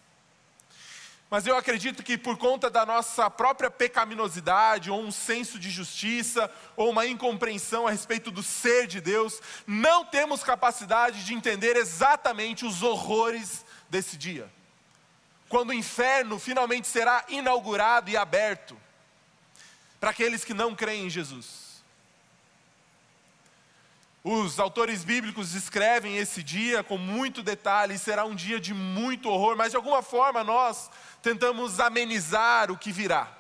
Mas 1.32 1.48
eu 1.48 1.56
acredito 1.56 2.04
que 2.04 2.18
por 2.18 2.38
conta 2.38 2.70
da 2.70 2.86
nossa 2.86 3.30
própria 3.30 3.72
pecaminosidade, 3.72 4.92
ou 4.92 5.02
um 5.02 5.14
senso 5.14 5.58
de 5.58 5.72
justiça, 5.72 6.52
ou 6.76 6.90
uma 6.90 7.08
incompreensão 7.08 7.88
a 7.88 7.92
respeito 7.92 8.30
do 8.30 8.44
ser 8.44 8.86
de 8.86 9.00
Deus, 9.00 9.42
não 9.66 10.04
temos 10.04 10.44
capacidade 10.44 11.24
de 11.24 11.34
entender 11.34 11.78
exatamente 11.78 12.66
os 12.66 12.84
horrores 12.84 13.66
desse 13.90 14.18
dia. 14.18 14.52
Quando 15.48 15.70
o 15.70 15.74
inferno 15.74 16.38
finalmente 16.38 16.90
será 16.90 17.24
inaugurado 17.30 18.10
e 18.10 18.18
aberto 18.18 18.78
para 20.02 20.10
aqueles 20.10 20.44
que 20.44 20.54
não 20.54 20.76
creem 20.76 21.06
em 21.06 21.10
Jesus. 21.10 21.62
Os 24.24 24.60
autores 24.60 25.04
bíblicos 25.04 25.52
descrevem 25.52 26.18
esse 26.18 26.44
dia 26.44 26.84
com 26.84 26.96
muito 26.96 27.42
detalhe, 27.42 27.98
será 27.98 28.24
um 28.24 28.36
dia 28.36 28.60
de 28.60 28.72
muito 28.72 29.28
horror, 29.28 29.56
mas 29.56 29.72
de 29.72 29.78
alguma 29.78 30.04
forma 30.04 30.44
nós 30.44 30.92
tentamos 31.22 31.80
amenizar 31.80 32.72
o 32.72 32.78
que 32.78 32.92
virá. 32.92 33.32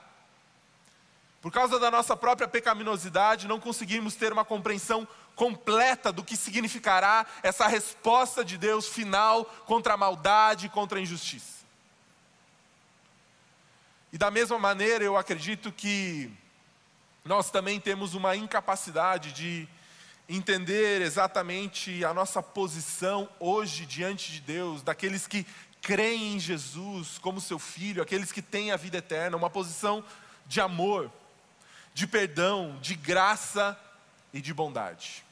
Por 1.42 1.52
causa 1.52 1.80
da 1.80 1.90
nossa 1.90 2.16
própria 2.16 2.48
pecaminosidade, 2.48 3.48
não 3.48 3.60
conseguimos 3.60 4.16
ter 4.16 4.32
uma 4.32 4.46
compreensão 4.46 5.08
completa 5.36 6.12
do 6.12 6.24
que 6.24 6.38
significará 6.38 7.26
essa 7.42 7.68
resposta 7.68 8.46
de 8.46 8.58
Deus 8.58 8.88
final 8.88 9.46
contra 9.66 9.96
a 9.96 9.98
maldade 9.98 10.68
e 10.68 10.70
contra 10.70 11.00
a 11.00 11.02
injustiça. 11.02 11.62
E 14.14 14.18
da 14.18 14.30
mesma 14.30 14.60
maneira, 14.60 15.04
eu 15.04 15.18
acredito 15.18 15.72
que 15.72 16.32
nós 17.26 17.50
também 17.50 17.80
temos 17.80 18.14
uma 18.14 18.36
incapacidade 18.36 19.32
de 19.32 19.68
entender 20.28 21.02
exatamente 21.02 22.06
a 22.06 22.14
nossa 22.14 22.44
posição 22.44 23.28
hoje 23.40 23.86
diante 23.86 24.32
de 24.32 24.42
Deus, 24.42 24.82
daqueles 24.82 25.28
que 25.28 25.46
creem 25.82 26.36
em 26.36 26.40
Jesus 26.40 27.18
como 27.18 27.42
seu 27.42 27.58
filho, 27.58 28.02
aqueles 28.02 28.32
que 28.32 28.42
têm 28.42 28.72
a 28.72 28.78
vida 28.78 28.98
eterna, 28.98 29.36
uma 29.36 29.50
posição 29.50 30.04
de 30.46 30.62
amor, 30.62 31.12
de 31.94 32.06
perdão, 32.06 32.78
de 32.82 32.96
graça 32.96 33.78
e 34.34 34.40
de 34.40 34.54
bondade. 34.54 35.24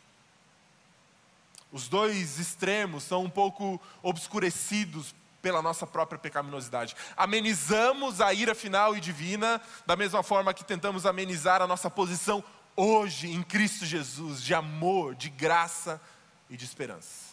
Os 1.71 1.87
dois 1.87 2.39
extremos 2.39 3.03
são 3.03 3.23
um 3.23 3.29
pouco 3.29 3.79
obscurecidos 4.01 5.13
pela 5.41 5.61
nossa 5.61 5.85
própria 5.85 6.19
pecaminosidade. 6.19 6.95
Amenizamos 7.15 8.19
a 8.19 8.33
ira 8.33 8.55
final 8.55 8.97
e 8.97 8.99
divina, 8.99 9.61
da 9.85 9.95
mesma 9.95 10.23
forma 10.23 10.53
que 10.53 10.65
tentamos 10.65 11.05
amenizar 11.05 11.61
a 11.61 11.67
nossa 11.67 11.89
posição 11.89 12.43
hoje 12.75 13.29
em 13.29 13.43
Cristo 13.43 13.85
Jesus, 13.85 14.41
de 14.41 14.53
amor, 14.53 15.15
de 15.15 15.29
graça 15.29 16.01
e 16.49 16.57
de 16.57 16.65
esperança. 16.65 17.28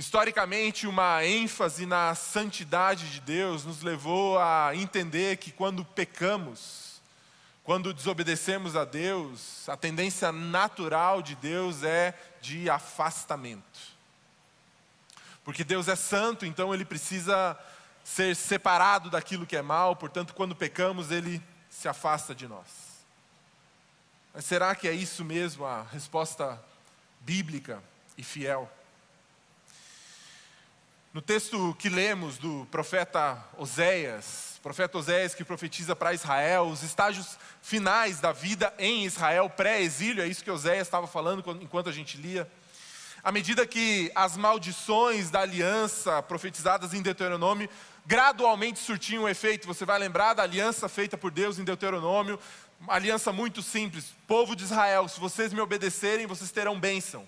Historicamente, 0.00 0.86
uma 0.86 1.22
ênfase 1.26 1.84
na 1.84 2.14
santidade 2.14 3.10
de 3.10 3.20
Deus 3.20 3.66
nos 3.66 3.82
levou 3.82 4.38
a 4.38 4.70
entender 4.74 5.36
que 5.36 5.52
quando 5.52 5.84
pecamos, 5.84 7.02
quando 7.62 7.92
desobedecemos 7.92 8.76
a 8.76 8.86
Deus, 8.86 9.68
a 9.68 9.76
tendência 9.76 10.32
natural 10.32 11.20
de 11.20 11.34
Deus 11.34 11.84
é 11.84 12.18
de 12.40 12.70
afastamento. 12.70 13.78
Porque 15.44 15.62
Deus 15.62 15.86
é 15.86 15.96
santo, 15.96 16.46
então 16.46 16.72
ele 16.72 16.86
precisa 16.86 17.54
ser 18.02 18.34
separado 18.34 19.10
daquilo 19.10 19.44
que 19.44 19.54
é 19.54 19.60
mal, 19.60 19.94
portanto, 19.94 20.32
quando 20.32 20.56
pecamos, 20.56 21.10
ele 21.10 21.42
se 21.68 21.88
afasta 21.88 22.34
de 22.34 22.48
nós. 22.48 23.04
Mas 24.32 24.46
será 24.46 24.74
que 24.74 24.88
é 24.88 24.92
isso 24.92 25.22
mesmo 25.26 25.66
a 25.66 25.82
resposta 25.82 26.58
bíblica 27.20 27.82
e 28.16 28.22
fiel? 28.22 28.79
No 31.12 31.20
texto 31.20 31.74
que 31.76 31.88
lemos 31.88 32.38
do 32.38 32.68
profeta 32.70 33.36
Oséias, 33.58 34.60
profeta 34.62 34.96
Oséias 34.96 35.34
que 35.34 35.44
profetiza 35.44 35.96
para 35.96 36.14
Israel 36.14 36.68
os 36.68 36.84
estágios 36.84 37.36
finais 37.60 38.20
da 38.20 38.30
vida 38.30 38.72
em 38.78 39.04
Israel, 39.04 39.50
pré-exílio, 39.50 40.22
é 40.22 40.28
isso 40.28 40.44
que 40.44 40.50
Oséias 40.52 40.86
estava 40.86 41.08
falando 41.08 41.42
enquanto 41.60 41.88
a 41.88 41.92
gente 41.92 42.16
lia. 42.16 42.48
À 43.24 43.32
medida 43.32 43.66
que 43.66 44.12
as 44.14 44.36
maldições 44.36 45.32
da 45.32 45.40
aliança 45.40 46.22
profetizadas 46.22 46.94
em 46.94 47.02
Deuteronômio 47.02 47.68
gradualmente 48.06 48.78
surtiam 48.78 49.28
efeito, 49.28 49.66
você 49.66 49.84
vai 49.84 49.98
lembrar 49.98 50.34
da 50.34 50.44
aliança 50.44 50.88
feita 50.88 51.18
por 51.18 51.32
Deus 51.32 51.58
em 51.58 51.64
Deuteronômio, 51.64 52.38
uma 52.78 52.94
aliança 52.94 53.32
muito 53.32 53.62
simples. 53.62 54.14
Povo 54.28 54.54
de 54.54 54.62
Israel, 54.62 55.08
se 55.08 55.18
vocês 55.18 55.52
me 55.52 55.60
obedecerem, 55.60 56.26
vocês 56.26 56.52
terão 56.52 56.78
bênção. 56.78 57.26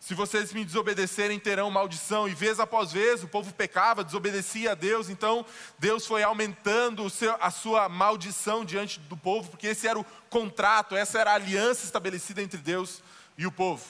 Se 0.00 0.14
vocês 0.14 0.50
me 0.54 0.64
desobedecerem, 0.64 1.38
terão 1.38 1.70
maldição. 1.70 2.26
E 2.26 2.34
vez 2.34 2.58
após 2.58 2.90
vez, 2.90 3.22
o 3.22 3.28
povo 3.28 3.52
pecava, 3.52 4.02
desobedecia 4.02 4.72
a 4.72 4.74
Deus. 4.74 5.10
Então, 5.10 5.44
Deus 5.78 6.06
foi 6.06 6.22
aumentando 6.22 7.08
seu, 7.10 7.36
a 7.38 7.50
sua 7.50 7.86
maldição 7.86 8.64
diante 8.64 8.98
do 8.98 9.16
povo, 9.16 9.50
porque 9.50 9.66
esse 9.66 9.86
era 9.86 10.00
o 10.00 10.06
contrato, 10.30 10.96
essa 10.96 11.18
era 11.18 11.32
a 11.32 11.34
aliança 11.34 11.84
estabelecida 11.84 12.40
entre 12.40 12.56
Deus 12.56 13.02
e 13.36 13.46
o 13.46 13.52
povo. 13.52 13.84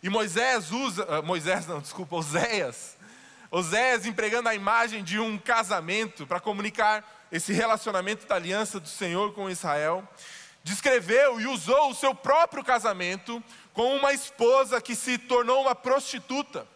E 0.00 0.08
Moisés 0.08 0.70
usa, 0.70 1.04
uh, 1.18 1.22
Moisés 1.24 1.66
não, 1.66 1.80
desculpa, 1.82 2.14
Oséias. 2.14 2.96
Oséias 3.50 4.06
empregando 4.06 4.48
a 4.48 4.54
imagem 4.54 5.02
de 5.02 5.18
um 5.18 5.36
casamento 5.36 6.24
para 6.24 6.38
comunicar 6.38 7.26
esse 7.32 7.52
relacionamento 7.52 8.28
da 8.28 8.36
aliança 8.36 8.78
do 8.78 8.88
Senhor 8.88 9.32
com 9.32 9.50
Israel, 9.50 10.08
descreveu 10.62 11.40
e 11.40 11.46
usou 11.46 11.90
o 11.90 11.94
seu 11.94 12.14
próprio 12.14 12.62
casamento 12.62 13.42
com 13.76 13.94
uma 13.94 14.14
esposa 14.14 14.80
que 14.80 14.96
se 14.96 15.18
tornou 15.18 15.60
uma 15.60 15.74
prostituta 15.74 16.66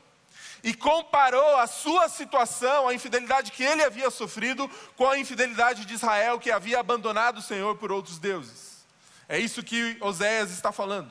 e 0.63 0.75
comparou 0.75 1.57
a 1.57 1.67
sua 1.67 2.11
situação, 2.11 2.87
a 2.87 2.93
infidelidade 2.93 3.53
que 3.53 3.63
ele 3.63 3.83
havia 3.83 4.11
sofrido, 4.11 4.71
com 4.99 5.09
a 5.09 5.19
infidelidade 5.19 5.87
de 5.87 5.95
Israel 5.95 6.39
que 6.39 6.51
havia 6.51 6.79
abandonado 6.79 7.39
o 7.39 7.43
Senhor 7.43 7.75
por 7.79 7.91
outros 7.91 8.19
deuses. 8.19 8.85
É 9.27 9.39
isso 9.39 9.63
que 9.63 9.97
Oséias 9.99 10.51
está 10.51 10.71
falando. 10.71 11.11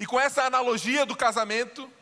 E 0.00 0.06
com 0.06 0.18
essa 0.18 0.44
analogia 0.44 1.04
do 1.04 1.14
casamento, 1.14 1.92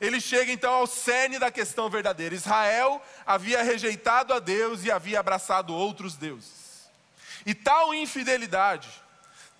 ele 0.00 0.20
chega 0.20 0.50
então 0.50 0.72
ao 0.72 0.88
cerne 0.88 1.38
da 1.38 1.52
questão 1.52 1.88
verdadeira. 1.88 2.34
Israel 2.34 3.00
havia 3.24 3.62
rejeitado 3.62 4.34
a 4.34 4.40
Deus 4.40 4.82
e 4.82 4.90
havia 4.90 5.20
abraçado 5.20 5.72
outros 5.72 6.16
deuses. 6.16 6.90
E 7.46 7.54
tal 7.54 7.94
infidelidade, 7.94 8.88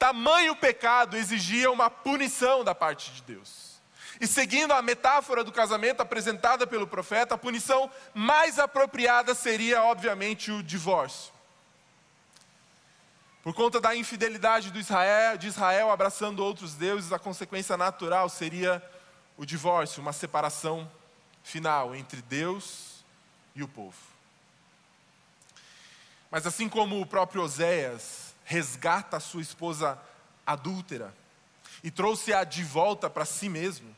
tamanho 0.01 0.57
pecado, 0.57 1.15
exigia 1.15 1.71
uma 1.71 1.91
punição 1.91 2.65
da 2.65 2.75
parte 2.75 3.13
de 3.13 3.23
Deus. 3.23 3.79
E 4.19 4.27
seguindo 4.27 4.73
a 4.73 4.81
metáfora 4.81 5.45
do 5.45 5.53
casamento 5.53 6.01
apresentada 6.01 6.67
pelo 6.67 6.87
profeta, 6.87 7.35
a 7.35 7.39
punição 7.39 7.91
mais 8.15 8.59
apropriada 8.59 9.35
seria, 9.35 9.83
obviamente, 9.83 10.51
o 10.51 10.63
divórcio. 10.63 11.31
Por 13.43 13.55
conta 13.55 13.79
da 13.79 13.95
infidelidade 13.95 14.77
Israel, 14.79 15.37
de 15.37 15.49
Israel 15.49 15.91
abraçando 15.91 16.43
outros 16.43 16.75
deuses, 16.75 17.13
a 17.13 17.19
consequência 17.19 17.77
natural 17.77 18.29
seria 18.31 18.83
o 19.37 19.45
divórcio, 19.45 20.01
uma 20.01 20.15
separação 20.15 20.91
final 21.43 21.95
entre 21.95 22.23
Deus 22.23 23.05
e 23.55 23.63
o 23.63 23.69
povo. 23.69 23.97
Mas 26.31 26.47
assim 26.47 26.69
como 26.71 27.01
o 27.01 27.07
próprio 27.07 27.43
Oséias 27.43 28.30
resgata 28.51 29.17
a 29.17 29.21
sua 29.21 29.41
esposa 29.41 29.97
adúltera 30.45 31.15
e 31.85 31.91
trouxe-a 31.91 32.43
de 32.43 32.65
volta 32.65 33.09
para 33.09 33.25
si 33.25 33.49
mesmo, 33.49 33.95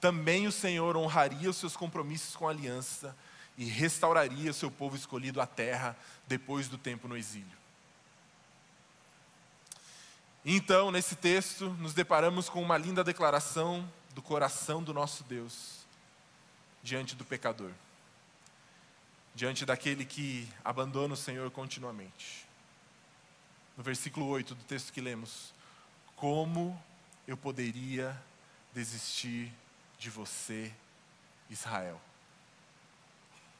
também 0.00 0.48
o 0.48 0.52
Senhor 0.52 0.96
honraria 0.96 1.48
os 1.48 1.56
seus 1.56 1.76
compromissos 1.76 2.34
com 2.34 2.48
a 2.48 2.50
aliança 2.50 3.16
e 3.56 3.64
restauraria 3.64 4.50
o 4.50 4.54
seu 4.54 4.72
povo 4.72 4.96
escolhido 4.96 5.40
à 5.40 5.46
terra 5.46 5.96
depois 6.26 6.66
do 6.66 6.76
tempo 6.76 7.06
no 7.06 7.16
exílio. 7.16 7.56
Então, 10.44 10.90
nesse 10.90 11.14
texto, 11.14 11.70
nos 11.78 11.94
deparamos 11.94 12.48
com 12.48 12.60
uma 12.60 12.76
linda 12.76 13.04
declaração 13.04 13.88
do 14.16 14.20
coração 14.20 14.82
do 14.82 14.92
nosso 14.92 15.22
Deus 15.22 15.86
diante 16.82 17.14
do 17.14 17.24
pecador. 17.24 17.70
diante 19.32 19.66
daquele 19.66 20.06
que 20.06 20.48
abandona 20.64 21.12
o 21.12 21.16
Senhor 21.16 21.50
continuamente. 21.50 22.45
No 23.76 23.82
versículo 23.82 24.26
8 24.26 24.54
do 24.54 24.64
texto 24.64 24.92
que 24.92 25.00
lemos: 25.00 25.52
Como 26.14 26.80
eu 27.26 27.36
poderia 27.36 28.16
desistir 28.72 29.52
de 29.98 30.10
você, 30.10 30.72
Israel? 31.50 32.00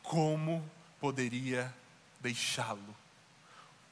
Como 0.03 0.69
poderia 1.01 1.73
deixá-lo? 2.21 2.97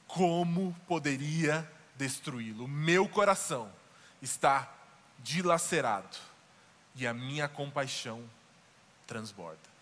Como 0.07 0.75
poderia 0.87 1.69
destruí-lo? 1.95 2.67
Meu 2.67 3.07
coração 3.07 3.71
está 4.21 4.73
dilacerado 5.19 6.17
e 6.95 7.05
a 7.05 7.13
minha 7.13 7.47
compaixão 7.47 8.23
transborda 9.05 9.75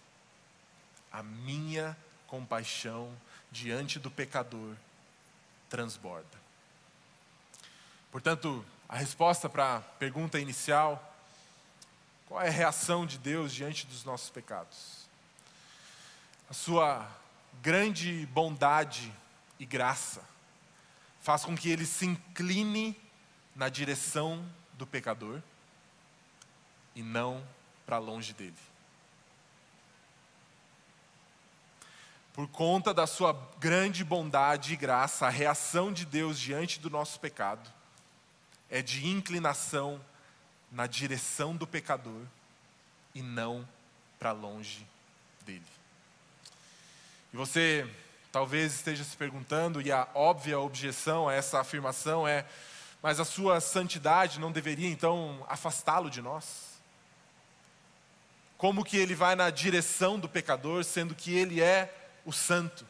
a 1.14 1.22
minha 1.22 1.96
compaixão 2.26 3.16
diante 3.52 4.00
do 4.00 4.10
pecador 4.10 4.76
transborda. 5.74 6.38
Portanto, 8.12 8.64
a 8.88 8.96
resposta 8.96 9.50
para 9.50 9.78
a 9.78 9.82
pergunta 9.82 10.40
inicial, 10.40 11.18
qual 12.28 12.40
é 12.44 12.48
a 12.48 12.52
reação 12.52 13.08
de 13.08 13.18
Deus 13.18 13.52
diante 13.52 13.88
dos 13.88 14.06
nossos 14.06 14.30
pecados? 14.30 15.08
A 16.48 16.54
sua 16.54 17.10
grande 17.60 18.28
bondade 18.28 19.12
e 19.60 19.66
graça 19.66 20.24
faz 21.22 21.44
com 21.44 21.58
que 21.58 21.72
ele 21.72 21.88
se 21.88 22.06
incline 22.06 22.96
na 23.56 23.68
direção 23.68 24.48
do 24.74 24.86
pecador 24.86 25.42
e 26.94 27.02
não 27.02 27.44
para 27.84 27.98
longe 27.98 28.32
dele. 28.32 28.54
Por 32.34 32.48
conta 32.48 32.94
da 32.94 33.06
sua 33.06 33.32
grande 33.60 34.04
bondade 34.04 34.74
e 34.74 34.76
graça, 34.76 35.28
a 35.28 35.30
reação 35.30 35.94
de 35.94 36.04
Deus 36.04 36.40
diante 36.40 36.80
do 36.80 36.90
nosso 36.90 37.20
pecado 37.20 37.70
é 38.72 38.82
de 38.82 39.08
inclinação 39.08 40.04
na 40.72 40.88
direção 40.88 41.56
do 41.56 41.68
pecador 41.68 42.24
e 43.14 43.22
não 43.22 43.68
para 44.18 44.32
longe 44.32 44.84
dele. 45.46 45.62
E 47.32 47.38
você 47.38 47.88
talvez 48.32 48.74
esteja 48.74 49.04
se 49.04 49.16
perguntando, 49.16 49.80
e 49.80 49.92
a 49.92 50.08
óbvia 50.16 50.60
objeção 50.60 51.30
a 51.30 51.34
essa 51.34 51.60
afirmação 51.60 52.28
é: 52.28 52.46
mas 53.02 53.20
a 53.20 53.26
sua 53.26 53.62
santidade 53.62 54.40
não 54.40 54.52
deveria 54.52 54.90
então 54.90 55.46
afastá-lo 55.48 56.10
de 56.10 56.20
nós? 56.20 56.74
Como 58.58 58.84
que 58.84 58.98
ele 58.98 59.14
vai 59.14 59.36
na 59.36 59.52
direção 59.52 60.20
do 60.20 60.28
pecador, 60.28 60.84
sendo 60.84 61.14
que 61.14 61.36
ele 61.36 61.62
é 61.62 62.03
o 62.26 62.32
santo. 62.32 62.86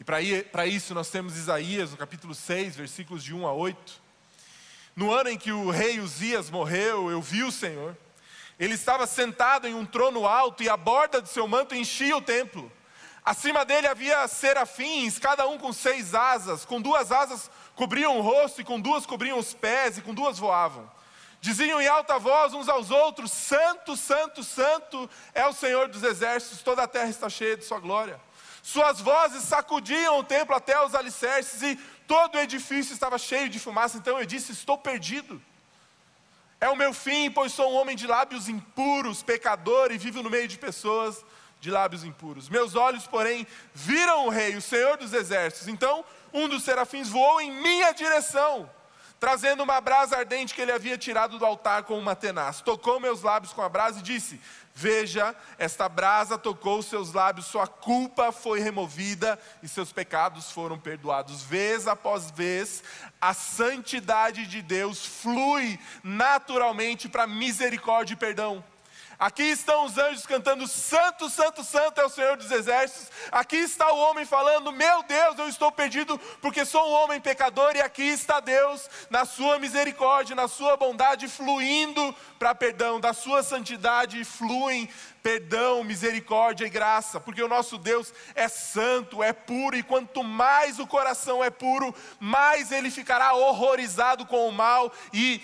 E 0.00 0.04
para 0.04 0.66
isso 0.66 0.94
nós 0.94 1.10
temos 1.10 1.36
Isaías, 1.36 1.92
no 1.92 1.96
capítulo 1.96 2.34
6, 2.34 2.74
versículos 2.74 3.22
de 3.22 3.32
1 3.32 3.46
a 3.46 3.52
8. 3.52 4.00
No 4.96 5.12
ano 5.12 5.30
em 5.30 5.38
que 5.38 5.52
o 5.52 5.70
rei 5.70 6.00
Uzias 6.00 6.50
morreu, 6.50 7.10
eu 7.10 7.22
vi 7.22 7.44
o 7.44 7.52
Senhor. 7.52 7.96
Ele 8.58 8.74
estava 8.74 9.06
sentado 9.06 9.66
em 9.66 9.74
um 9.74 9.86
trono 9.86 10.26
alto 10.26 10.62
e 10.62 10.68
a 10.68 10.76
borda 10.76 11.22
de 11.22 11.28
seu 11.28 11.46
manto 11.46 11.74
enchia 11.74 12.16
o 12.16 12.22
templo. 12.22 12.70
Acima 13.24 13.64
dele 13.64 13.86
havia 13.86 14.26
serafins, 14.26 15.18
cada 15.18 15.46
um 15.46 15.56
com 15.56 15.72
seis 15.72 16.14
asas. 16.14 16.64
Com 16.64 16.80
duas 16.80 17.12
asas 17.12 17.48
cobriam 17.76 18.18
o 18.18 18.22
rosto, 18.22 18.60
e 18.60 18.64
com 18.64 18.80
duas 18.80 19.06
cobriam 19.06 19.38
os 19.38 19.54
pés, 19.54 19.98
e 19.98 20.02
com 20.02 20.12
duas 20.12 20.38
voavam. 20.38 20.90
Diziam 21.42 21.82
em 21.82 21.88
alta 21.88 22.20
voz 22.20 22.54
uns 22.54 22.68
aos 22.68 22.92
outros: 22.92 23.32
Santo, 23.32 23.96
Santo, 23.96 24.44
Santo 24.44 25.10
é 25.34 25.44
o 25.44 25.52
Senhor 25.52 25.88
dos 25.88 26.04
exércitos, 26.04 26.62
toda 26.62 26.84
a 26.84 26.86
terra 26.86 27.08
está 27.08 27.28
cheia 27.28 27.56
de 27.56 27.64
Sua 27.64 27.80
glória. 27.80 28.20
Suas 28.62 29.00
vozes 29.00 29.42
sacudiam 29.42 30.20
o 30.20 30.22
templo 30.22 30.54
até 30.54 30.80
os 30.80 30.94
alicerces 30.94 31.60
e 31.62 31.74
todo 32.06 32.36
o 32.36 32.38
edifício 32.38 32.92
estava 32.92 33.18
cheio 33.18 33.48
de 33.48 33.58
fumaça. 33.58 33.98
Então 33.98 34.20
eu 34.20 34.24
disse: 34.24 34.52
Estou 34.52 34.78
perdido. 34.78 35.42
É 36.60 36.68
o 36.68 36.76
meu 36.76 36.94
fim, 36.94 37.28
pois 37.28 37.52
sou 37.52 37.72
um 37.72 37.74
homem 37.74 37.96
de 37.96 38.06
lábios 38.06 38.48
impuros, 38.48 39.20
pecador 39.20 39.90
e 39.90 39.98
vivo 39.98 40.22
no 40.22 40.30
meio 40.30 40.46
de 40.46 40.56
pessoas 40.56 41.24
de 41.60 41.72
lábios 41.72 42.04
impuros. 42.04 42.48
Meus 42.48 42.76
olhos, 42.76 43.04
porém, 43.08 43.44
viram 43.74 44.26
o 44.26 44.30
Rei, 44.30 44.54
o 44.54 44.62
Senhor 44.62 44.96
dos 44.96 45.12
exércitos. 45.12 45.66
Então 45.66 46.04
um 46.32 46.46
dos 46.46 46.62
serafins 46.62 47.08
voou 47.08 47.40
em 47.40 47.50
minha 47.50 47.90
direção 47.90 48.70
trazendo 49.22 49.62
uma 49.62 49.80
brasa 49.80 50.16
ardente 50.16 50.52
que 50.52 50.60
ele 50.60 50.72
havia 50.72 50.98
tirado 50.98 51.38
do 51.38 51.46
altar 51.46 51.84
com 51.84 51.96
uma 51.96 52.16
tenaz. 52.16 52.60
Tocou 52.60 52.98
meus 52.98 53.22
lábios 53.22 53.52
com 53.52 53.62
a 53.62 53.68
brasa 53.68 54.00
e 54.00 54.02
disse: 54.02 54.40
Veja, 54.74 55.32
esta 55.60 55.88
brasa 55.88 56.36
tocou 56.36 56.82
seus 56.82 57.12
lábios, 57.12 57.46
sua 57.46 57.68
culpa 57.68 58.32
foi 58.32 58.58
removida 58.58 59.38
e 59.62 59.68
seus 59.68 59.92
pecados 59.92 60.50
foram 60.50 60.76
perdoados. 60.76 61.40
Vez 61.40 61.86
após 61.86 62.32
vez, 62.32 62.82
a 63.20 63.32
santidade 63.32 64.44
de 64.44 64.60
Deus 64.60 65.06
flui 65.06 65.78
naturalmente 66.02 67.08
para 67.08 67.24
misericórdia 67.24 68.14
e 68.14 68.16
perdão. 68.16 68.64
Aqui 69.22 69.44
estão 69.44 69.84
os 69.84 69.96
anjos 69.98 70.26
cantando: 70.26 70.66
Santo, 70.66 71.30
Santo, 71.30 71.62
Santo 71.62 72.00
é 72.00 72.04
o 72.04 72.08
Senhor 72.08 72.36
dos 72.36 72.50
Exércitos. 72.50 73.08
Aqui 73.30 73.54
está 73.54 73.92
o 73.92 73.96
homem 73.96 74.24
falando: 74.24 74.72
Meu 74.72 75.04
Deus, 75.04 75.38
eu 75.38 75.48
estou 75.48 75.70
perdido 75.70 76.18
porque 76.40 76.64
sou 76.64 76.84
um 76.90 76.92
homem 76.92 77.20
pecador. 77.20 77.76
E 77.76 77.80
aqui 77.80 78.02
está 78.02 78.40
Deus, 78.40 78.90
na 79.08 79.24
sua 79.24 79.60
misericórdia, 79.60 80.34
na 80.34 80.48
sua 80.48 80.76
bondade, 80.76 81.28
fluindo 81.28 82.12
para 82.36 82.52
perdão. 82.52 82.98
Da 82.98 83.12
sua 83.12 83.44
santidade 83.44 84.24
fluem 84.24 84.88
perdão, 85.22 85.84
misericórdia 85.84 86.66
e 86.66 86.70
graça, 86.70 87.20
porque 87.20 87.44
o 87.44 87.48
nosso 87.48 87.78
Deus 87.78 88.12
é 88.34 88.48
santo, 88.48 89.22
é 89.22 89.32
puro, 89.32 89.76
e 89.76 89.84
quanto 89.84 90.24
mais 90.24 90.80
o 90.80 90.86
coração 90.86 91.44
é 91.44 91.48
puro, 91.48 91.94
mais 92.18 92.72
ele 92.72 92.90
ficará 92.90 93.34
horrorizado 93.34 94.26
com 94.26 94.48
o 94.48 94.52
mal 94.52 94.92
e 95.12 95.40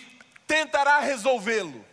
tentará 0.49 0.99
resolvê-lo. 0.99 1.88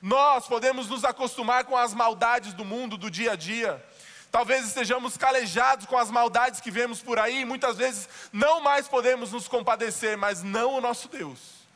Nós 0.00 0.46
podemos 0.46 0.88
nos 0.88 1.04
acostumar 1.04 1.64
com 1.64 1.76
as 1.76 1.94
maldades 1.94 2.52
do 2.52 2.64
mundo, 2.64 2.96
do 2.96 3.10
dia 3.10 3.32
a 3.32 3.36
dia. 3.36 3.84
Talvez 4.30 4.66
estejamos 4.66 5.16
calejados 5.16 5.86
com 5.86 5.96
as 5.96 6.10
maldades 6.10 6.60
que 6.60 6.70
vemos 6.70 7.00
por 7.02 7.18
aí, 7.18 7.40
e 7.40 7.44
muitas 7.44 7.76
vezes 7.76 8.08
não 8.32 8.60
mais 8.60 8.86
podemos 8.86 9.32
nos 9.32 9.48
compadecer, 9.48 10.16
mas 10.16 10.42
não 10.42 10.74
o 10.74 10.80
nosso 10.80 11.08
Deus. 11.08 11.66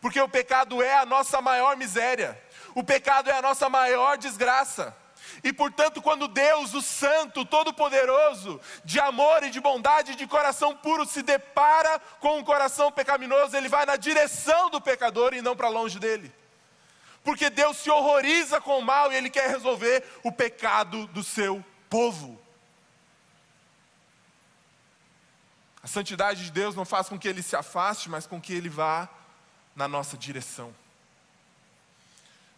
Porque 0.00 0.20
o 0.20 0.28
pecado 0.28 0.82
é 0.82 0.94
a 0.94 1.06
nossa 1.06 1.40
maior 1.40 1.76
miséria, 1.76 2.40
o 2.74 2.84
pecado 2.84 3.30
é 3.30 3.36
a 3.36 3.42
nossa 3.42 3.68
maior 3.68 4.16
desgraça. 4.16 4.94
E 5.42 5.52
portanto, 5.52 6.00
quando 6.00 6.28
Deus, 6.28 6.74
o 6.74 6.82
Santo, 6.82 7.44
Todo-Poderoso, 7.44 8.60
de 8.84 9.00
amor 9.00 9.42
e 9.42 9.50
de 9.50 9.60
bondade 9.60 10.12
e 10.12 10.16
de 10.16 10.26
coração 10.26 10.76
puro, 10.76 11.04
se 11.06 11.22
depara 11.22 11.98
com 12.20 12.38
um 12.38 12.44
coração 12.44 12.92
pecaminoso, 12.92 13.56
ele 13.56 13.68
vai 13.68 13.84
na 13.86 13.96
direção 13.96 14.70
do 14.70 14.80
pecador 14.80 15.34
e 15.34 15.42
não 15.42 15.56
para 15.56 15.68
longe 15.68 15.98
dele 15.98 16.32
porque 17.24 17.48
Deus 17.48 17.78
se 17.78 17.90
horroriza 17.90 18.60
com 18.60 18.78
o 18.78 18.82
mal 18.82 19.10
e 19.10 19.16
Ele 19.16 19.30
quer 19.30 19.48
resolver 19.48 20.04
o 20.22 20.30
pecado 20.30 21.06
do 21.08 21.24
seu 21.24 21.64
povo. 21.88 22.40
A 25.82 25.86
santidade 25.86 26.44
de 26.44 26.52
Deus 26.52 26.74
não 26.74 26.84
faz 26.84 27.08
com 27.08 27.18
que 27.18 27.26
Ele 27.26 27.42
se 27.42 27.56
afaste, 27.56 28.10
mas 28.10 28.26
com 28.26 28.40
que 28.40 28.52
Ele 28.52 28.68
vá 28.68 29.08
na 29.74 29.88
nossa 29.88 30.16
direção. 30.16 30.74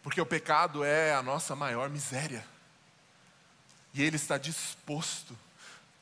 Porque 0.02 0.20
o 0.20 0.26
pecado 0.26 0.84
é 0.84 1.14
a 1.14 1.22
nossa 1.22 1.54
maior 1.56 1.88
miséria. 1.88 2.44
E 3.94 4.02
Ele 4.02 4.16
está 4.16 4.36
disposto, 4.36 5.36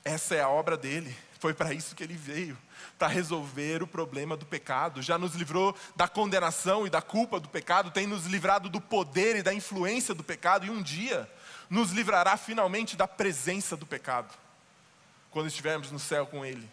essa 0.02 0.34
é 0.34 0.40
a 0.40 0.48
obra 0.48 0.76
dele, 0.76 1.16
foi 1.38 1.52
para 1.52 1.74
isso 1.74 1.94
que 1.94 2.02
ele 2.02 2.16
veio 2.16 2.56
para 2.98 3.08
resolver 3.08 3.82
o 3.82 3.86
problema 3.86 4.36
do 4.36 4.46
pecado. 4.46 5.02
Já 5.02 5.18
nos 5.18 5.34
livrou 5.34 5.76
da 5.96 6.08
condenação 6.08 6.86
e 6.86 6.90
da 6.90 7.02
culpa 7.02 7.40
do 7.40 7.48
pecado, 7.48 7.90
tem 7.90 8.06
nos 8.06 8.26
livrado 8.26 8.68
do 8.68 8.80
poder 8.80 9.36
e 9.36 9.42
da 9.42 9.52
influência 9.52 10.14
do 10.14 10.24
pecado, 10.24 10.66
e 10.66 10.70
um 10.70 10.82
dia 10.82 11.30
nos 11.68 11.90
livrará 11.90 12.36
finalmente 12.36 12.96
da 12.96 13.08
presença 13.08 13.76
do 13.76 13.86
pecado, 13.86 14.32
quando 15.30 15.48
estivermos 15.48 15.90
no 15.90 15.98
céu 15.98 16.26
com 16.26 16.44
Ele. 16.44 16.68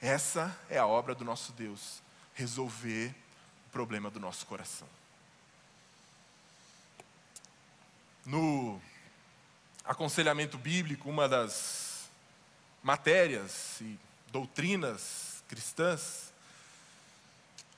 Essa 0.00 0.56
é 0.68 0.78
a 0.78 0.86
obra 0.86 1.14
do 1.14 1.24
nosso 1.24 1.52
Deus, 1.52 2.02
resolver 2.34 3.14
o 3.66 3.70
problema 3.70 4.10
do 4.10 4.18
nosso 4.18 4.46
coração. 4.46 4.88
No 8.24 8.80
aconselhamento 9.84 10.56
bíblico, 10.56 11.08
uma 11.08 11.28
das 11.28 12.08
matérias 12.82 13.80
e 13.80 13.98
doutrinas 14.30 15.29
cristãs, 15.50 16.32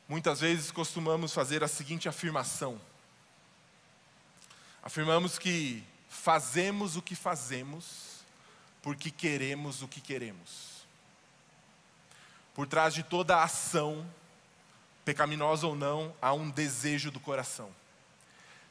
muitas 0.06 0.40
vezes 0.40 0.70
costumamos 0.70 1.32
fazer 1.32 1.64
a 1.64 1.68
seguinte 1.68 2.06
afirmação: 2.06 2.78
afirmamos 4.82 5.38
que 5.38 5.82
fazemos 6.06 6.96
o 6.96 7.02
que 7.02 7.14
fazemos 7.14 8.20
porque 8.82 9.10
queremos 9.10 9.80
o 9.80 9.88
que 9.88 10.02
queremos. 10.02 10.82
Por 12.54 12.66
trás 12.66 12.92
de 12.92 13.02
toda 13.02 13.42
ação, 13.42 14.06
pecaminosa 15.02 15.66
ou 15.66 15.74
não, 15.74 16.14
há 16.20 16.34
um 16.34 16.50
desejo 16.50 17.10
do 17.10 17.18
coração. 17.18 17.74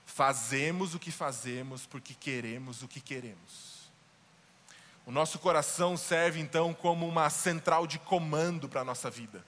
Fazemos 0.05 0.93
o 0.93 0.99
que 0.99 1.11
fazemos 1.11 1.87
porque 1.87 2.13
queremos 2.13 2.83
o 2.83 2.87
que 2.87 3.01
queremos. 3.01 3.80
O 5.05 5.11
nosso 5.11 5.39
coração 5.39 5.97
serve 5.97 6.39
então 6.39 6.73
como 6.73 7.07
uma 7.07 7.29
central 7.29 7.87
de 7.87 7.97
comando 7.97 8.69
para 8.69 8.81
a 8.81 8.85
nossa 8.85 9.09
vida. 9.09 9.43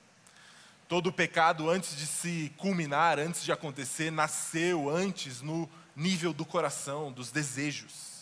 Todo 0.87 1.13
pecado, 1.13 1.69
antes 1.69 1.95
de 1.95 2.05
se 2.05 2.53
culminar, 2.57 3.19
antes 3.19 3.43
de 3.43 3.51
acontecer, 3.51 4.11
nasceu 4.11 4.89
antes 4.89 5.41
no 5.41 5.69
nível 5.95 6.33
do 6.33 6.45
coração, 6.45 7.11
dos 7.11 7.31
desejos. 7.31 8.13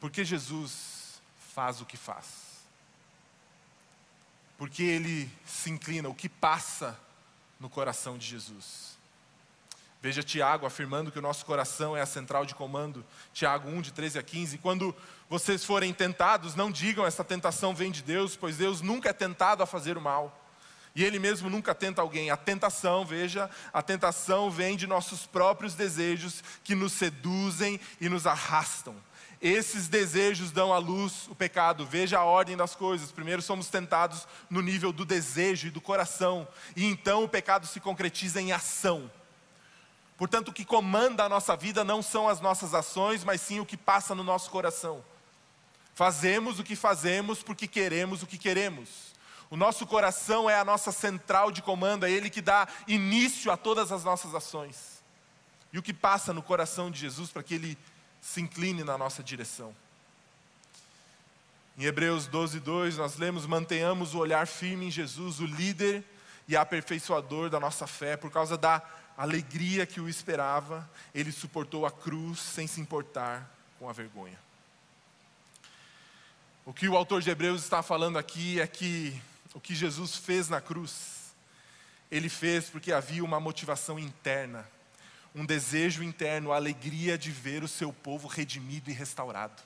Porque 0.00 0.24
Jesus 0.24 1.22
faz 1.54 1.80
o 1.80 1.86
que 1.86 1.96
faz. 1.96 2.26
Porque 4.58 4.82
ele 4.82 5.30
se 5.46 5.70
inclina, 5.70 6.08
o 6.08 6.14
que 6.14 6.28
passa 6.28 6.98
no 7.58 7.70
coração 7.70 8.18
de 8.18 8.26
Jesus. 8.26 8.91
Veja 10.02 10.20
Tiago 10.20 10.66
afirmando 10.66 11.12
que 11.12 11.18
o 11.20 11.22
nosso 11.22 11.46
coração 11.46 11.96
é 11.96 12.00
a 12.00 12.06
central 12.06 12.44
de 12.44 12.56
comando. 12.56 13.04
Tiago 13.32 13.68
1, 13.68 13.82
de 13.82 13.92
13 13.92 14.18
a 14.18 14.22
15. 14.24 14.58
Quando 14.58 14.92
vocês 15.30 15.64
forem 15.64 15.94
tentados, 15.94 16.56
não 16.56 16.72
digam 16.72 17.06
essa 17.06 17.22
tentação 17.22 17.72
vem 17.72 17.92
de 17.92 18.02
Deus, 18.02 18.34
pois 18.34 18.56
Deus 18.56 18.80
nunca 18.80 19.10
é 19.10 19.12
tentado 19.12 19.62
a 19.62 19.66
fazer 19.66 19.96
o 19.96 20.00
mal. 20.00 20.44
E 20.92 21.04
Ele 21.04 21.20
mesmo 21.20 21.48
nunca 21.48 21.72
tenta 21.72 22.02
alguém. 22.02 22.32
A 22.32 22.36
tentação, 22.36 23.04
veja, 23.04 23.48
a 23.72 23.80
tentação 23.80 24.50
vem 24.50 24.76
de 24.76 24.88
nossos 24.88 25.24
próprios 25.24 25.74
desejos 25.74 26.42
que 26.64 26.74
nos 26.74 26.94
seduzem 26.94 27.78
e 28.00 28.08
nos 28.08 28.26
arrastam. 28.26 28.96
Esses 29.40 29.86
desejos 29.86 30.50
dão 30.50 30.72
à 30.72 30.78
luz 30.78 31.28
o 31.28 31.34
pecado. 31.36 31.86
Veja 31.86 32.18
a 32.18 32.24
ordem 32.24 32.56
das 32.56 32.74
coisas. 32.74 33.12
Primeiro 33.12 33.40
somos 33.40 33.68
tentados 33.68 34.26
no 34.50 34.60
nível 34.60 34.92
do 34.92 35.04
desejo 35.04 35.68
e 35.68 35.70
do 35.70 35.80
coração, 35.80 36.46
e 36.74 36.86
então 36.86 37.22
o 37.22 37.28
pecado 37.28 37.68
se 37.68 37.78
concretiza 37.78 38.40
em 38.40 38.50
ação. 38.50 39.08
Portanto, 40.16 40.48
o 40.48 40.52
que 40.52 40.64
comanda 40.64 41.24
a 41.24 41.28
nossa 41.28 41.56
vida 41.56 41.82
não 41.82 42.02
são 42.02 42.28
as 42.28 42.40
nossas 42.40 42.74
ações, 42.74 43.24
mas 43.24 43.40
sim 43.40 43.60
o 43.60 43.66
que 43.66 43.76
passa 43.76 44.14
no 44.14 44.22
nosso 44.22 44.50
coração. 44.50 45.04
Fazemos 45.94 46.58
o 46.58 46.64
que 46.64 46.76
fazemos 46.76 47.42
porque 47.42 47.66
queremos 47.66 48.22
o 48.22 48.26
que 48.26 48.38
queremos. 48.38 49.12
O 49.50 49.56
nosso 49.56 49.86
coração 49.86 50.48
é 50.48 50.58
a 50.58 50.64
nossa 50.64 50.90
central 50.92 51.50
de 51.50 51.60
comando, 51.60 52.06
é 52.06 52.10
ele 52.10 52.30
que 52.30 52.40
dá 52.40 52.66
início 52.88 53.52
a 53.52 53.56
todas 53.56 53.92
as 53.92 54.02
nossas 54.02 54.34
ações. 54.34 55.02
E 55.72 55.78
o 55.78 55.82
que 55.82 55.92
passa 55.92 56.32
no 56.32 56.42
coração 56.42 56.90
de 56.90 56.98
Jesus 56.98 57.30
para 57.30 57.42
que 57.42 57.54
ele 57.54 57.78
se 58.20 58.40
incline 58.40 58.84
na 58.84 58.96
nossa 58.96 59.22
direção. 59.22 59.74
Em 61.76 61.84
Hebreus 61.84 62.26
12, 62.26 62.60
2, 62.60 62.96
nós 62.96 63.16
lemos: 63.16 63.46
mantenhamos 63.46 64.14
o 64.14 64.18
olhar 64.18 64.46
firme 64.46 64.86
em 64.86 64.90
Jesus, 64.90 65.40
o 65.40 65.46
líder 65.46 66.04
e 66.46 66.56
aperfeiçoador 66.56 67.50
da 67.50 67.58
nossa 67.58 67.86
fé, 67.86 68.16
por 68.16 68.30
causa 68.30 68.56
da 68.56 68.82
alegria 69.16 69.86
que 69.86 70.00
o 70.00 70.08
esperava, 70.08 70.88
ele 71.14 71.32
suportou 71.32 71.86
a 71.86 71.90
cruz 71.90 72.38
sem 72.38 72.66
se 72.66 72.80
importar 72.80 73.48
com 73.78 73.88
a 73.88 73.92
vergonha. 73.92 74.38
O 76.64 76.72
que 76.72 76.88
o 76.88 76.96
autor 76.96 77.20
de 77.20 77.30
Hebreus 77.30 77.62
está 77.62 77.82
falando 77.82 78.18
aqui 78.18 78.60
é 78.60 78.66
que 78.66 79.20
o 79.52 79.60
que 79.60 79.74
Jesus 79.74 80.16
fez 80.16 80.48
na 80.48 80.60
cruz, 80.60 81.34
ele 82.10 82.28
fez 82.28 82.70
porque 82.70 82.92
havia 82.92 83.24
uma 83.24 83.40
motivação 83.40 83.98
interna, 83.98 84.66
um 85.34 85.44
desejo 85.44 86.02
interno, 86.02 86.52
a 86.52 86.56
alegria 86.56 87.18
de 87.18 87.30
ver 87.30 87.62
o 87.62 87.68
seu 87.68 87.92
povo 87.92 88.28
redimido 88.28 88.90
e 88.90 88.94
restaurado. 88.94 89.62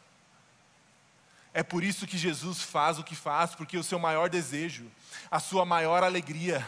É 1.52 1.62
por 1.62 1.82
isso 1.82 2.06
que 2.06 2.18
Jesus 2.18 2.60
faz 2.60 2.98
o 2.98 3.04
que 3.04 3.16
faz, 3.16 3.54
porque 3.54 3.78
o 3.78 3.82
seu 3.82 3.98
maior 3.98 4.28
desejo, 4.28 4.90
a 5.30 5.40
sua 5.40 5.64
maior 5.64 6.02
alegria, 6.02 6.66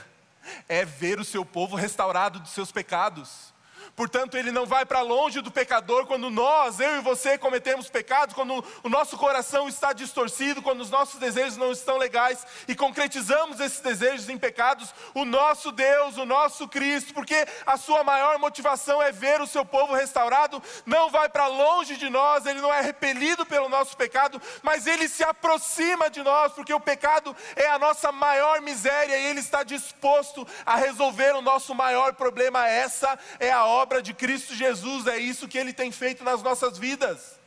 é 0.68 0.84
ver 0.84 1.18
o 1.18 1.24
seu 1.24 1.44
povo 1.44 1.76
restaurado 1.76 2.40
dos 2.40 2.50
seus 2.50 2.72
pecados. 2.72 3.52
Portanto, 3.98 4.36
ele 4.36 4.52
não 4.52 4.64
vai 4.64 4.86
para 4.86 5.00
longe 5.00 5.40
do 5.40 5.50
pecador 5.50 6.06
quando 6.06 6.30
nós, 6.30 6.78
eu 6.78 6.98
e 6.98 7.00
você, 7.00 7.36
cometemos 7.36 7.90
pecados, 7.90 8.32
quando 8.32 8.64
o 8.84 8.88
nosso 8.88 9.18
coração 9.18 9.68
está 9.68 9.92
distorcido, 9.92 10.62
quando 10.62 10.82
os 10.82 10.88
nossos 10.88 11.18
desejos 11.18 11.56
não 11.56 11.72
estão 11.72 11.98
legais 11.98 12.46
e 12.68 12.76
concretizamos 12.76 13.58
esses 13.58 13.80
desejos 13.80 14.28
em 14.28 14.38
pecados. 14.38 14.94
O 15.14 15.24
nosso 15.24 15.72
Deus, 15.72 16.16
o 16.16 16.24
nosso 16.24 16.68
Cristo, 16.68 17.12
porque 17.12 17.44
a 17.66 17.76
sua 17.76 18.04
maior 18.04 18.38
motivação 18.38 19.02
é 19.02 19.10
ver 19.10 19.40
o 19.40 19.48
seu 19.48 19.64
povo 19.64 19.92
restaurado, 19.94 20.62
não 20.86 21.10
vai 21.10 21.28
para 21.28 21.48
longe 21.48 21.96
de 21.96 22.08
nós, 22.08 22.46
ele 22.46 22.60
não 22.60 22.72
é 22.72 22.80
repelido 22.80 23.44
pelo 23.44 23.68
nosso 23.68 23.96
pecado, 23.96 24.40
mas 24.62 24.86
ele 24.86 25.08
se 25.08 25.24
aproxima 25.24 26.08
de 26.08 26.22
nós, 26.22 26.52
porque 26.52 26.72
o 26.72 26.78
pecado 26.78 27.34
é 27.56 27.66
a 27.66 27.80
nossa 27.80 28.12
maior 28.12 28.60
miséria 28.60 29.18
e 29.18 29.26
ele 29.26 29.40
está 29.40 29.64
disposto 29.64 30.46
a 30.64 30.76
resolver 30.76 31.34
o 31.34 31.42
nosso 31.42 31.74
maior 31.74 32.14
problema. 32.14 32.68
Essa 32.68 33.18
é 33.40 33.50
a 33.50 33.66
obra 33.66 33.87
obra 33.88 34.02
de 34.02 34.12
Cristo 34.12 34.54
Jesus, 34.54 35.06
é 35.06 35.16
isso 35.16 35.48
que 35.48 35.56
ele 35.56 35.72
tem 35.72 35.90
feito 35.90 36.22
nas 36.22 36.42
nossas 36.42 36.76
vidas. 36.76 37.38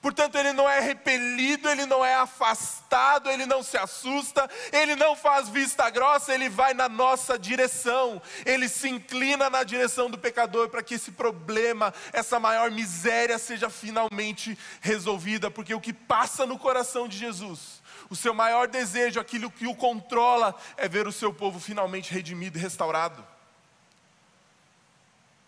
Portanto, 0.00 0.36
ele 0.36 0.52
não 0.52 0.68
é 0.68 0.78
repelido, 0.78 1.68
ele 1.68 1.84
não 1.84 2.04
é 2.04 2.14
afastado, 2.14 3.28
ele 3.28 3.44
não 3.44 3.60
se 3.60 3.76
assusta, 3.76 4.48
ele 4.72 4.94
não 4.94 5.16
faz 5.16 5.48
vista 5.48 5.90
grossa, 5.90 6.32
ele 6.32 6.48
vai 6.48 6.74
na 6.74 6.88
nossa 6.88 7.36
direção, 7.36 8.22
ele 8.46 8.68
se 8.68 8.88
inclina 8.88 9.50
na 9.50 9.64
direção 9.64 10.08
do 10.08 10.18
pecador 10.18 10.68
para 10.68 10.82
que 10.82 10.94
esse 10.94 11.10
problema, 11.10 11.92
essa 12.12 12.38
maior 12.38 12.70
miséria 12.70 13.38
seja 13.38 13.68
finalmente 13.68 14.56
resolvida, 14.80 15.50
porque 15.50 15.74
o 15.74 15.80
que 15.80 15.92
passa 15.92 16.46
no 16.46 16.58
coração 16.58 17.08
de 17.08 17.18
Jesus, 17.18 17.82
o 18.08 18.14
seu 18.14 18.32
maior 18.32 18.68
desejo, 18.68 19.18
aquilo 19.18 19.50
que 19.50 19.66
o 19.66 19.74
controla, 19.74 20.54
é 20.76 20.88
ver 20.88 21.08
o 21.08 21.12
seu 21.12 21.34
povo 21.34 21.58
finalmente 21.58 22.12
redimido 22.12 22.58
e 22.58 22.60
restaurado. 22.60 23.31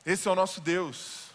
Esse 0.07 0.29
é 0.29 0.31
o 0.31 0.35
nosso 0.35 0.61
Deus. 0.61 1.31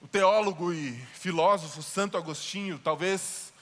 O 0.00 0.06
teólogo 0.06 0.72
e 0.72 0.92
filósofo 1.14 1.82
Santo 1.82 2.16
Agostinho, 2.16 2.78
talvez 2.78 3.52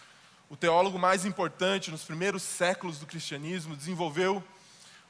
o 0.51 0.57
teólogo 0.57 0.99
mais 0.99 1.25
importante 1.25 1.91
nos 1.91 2.03
primeiros 2.03 2.43
séculos 2.43 2.99
do 2.99 3.07
cristianismo, 3.07 3.75
desenvolveu 3.75 4.45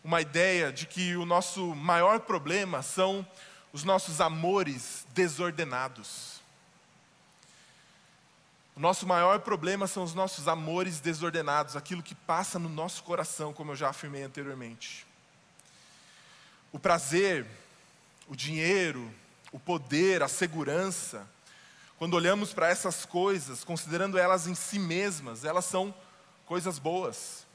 uma 0.05 0.21
ideia 0.21 0.73
de 0.73 0.87
que 0.87 1.17
o 1.17 1.27
nosso 1.27 1.75
maior 1.75 2.21
problema 2.21 2.83
são 2.83 3.27
os 3.73 3.83
nossos 3.83 4.21
amores 4.21 5.05
desordenados. 5.13 6.41
O 8.77 8.81
nosso 8.81 9.09
maior 9.09 9.41
problema 9.41 9.89
são 9.89 10.05
os 10.05 10.15
nossos 10.15 10.47
amores 10.47 11.01
desordenados, 11.01 11.75
aquilo 11.75 12.01
que 12.01 12.15
passa 12.15 12.61
no 12.61 12.69
nosso 12.69 13.03
coração, 13.03 13.53
como 13.53 13.73
eu 13.73 13.77
já 13.77 13.89
afirmei 13.89 14.23
anteriormente 14.23 15.10
o 16.73 16.79
prazer, 16.79 17.47
o 18.29 18.37
dinheiro, 18.37 19.13
o 19.53 19.59
poder, 19.59 20.23
a 20.23 20.29
segurança, 20.29 21.27
quando 21.99 22.15
olhamos 22.15 22.55
para 22.55 22.69
essas 22.69 23.05
coisas, 23.05 23.63
considerando 23.63 24.17
elas 24.17 24.47
em 24.47 24.55
si 24.55 24.79
mesmas, 24.79 25.45
elas 25.45 25.67
são 25.67 25.95
coisas 26.47 26.79
boas. 26.79 27.47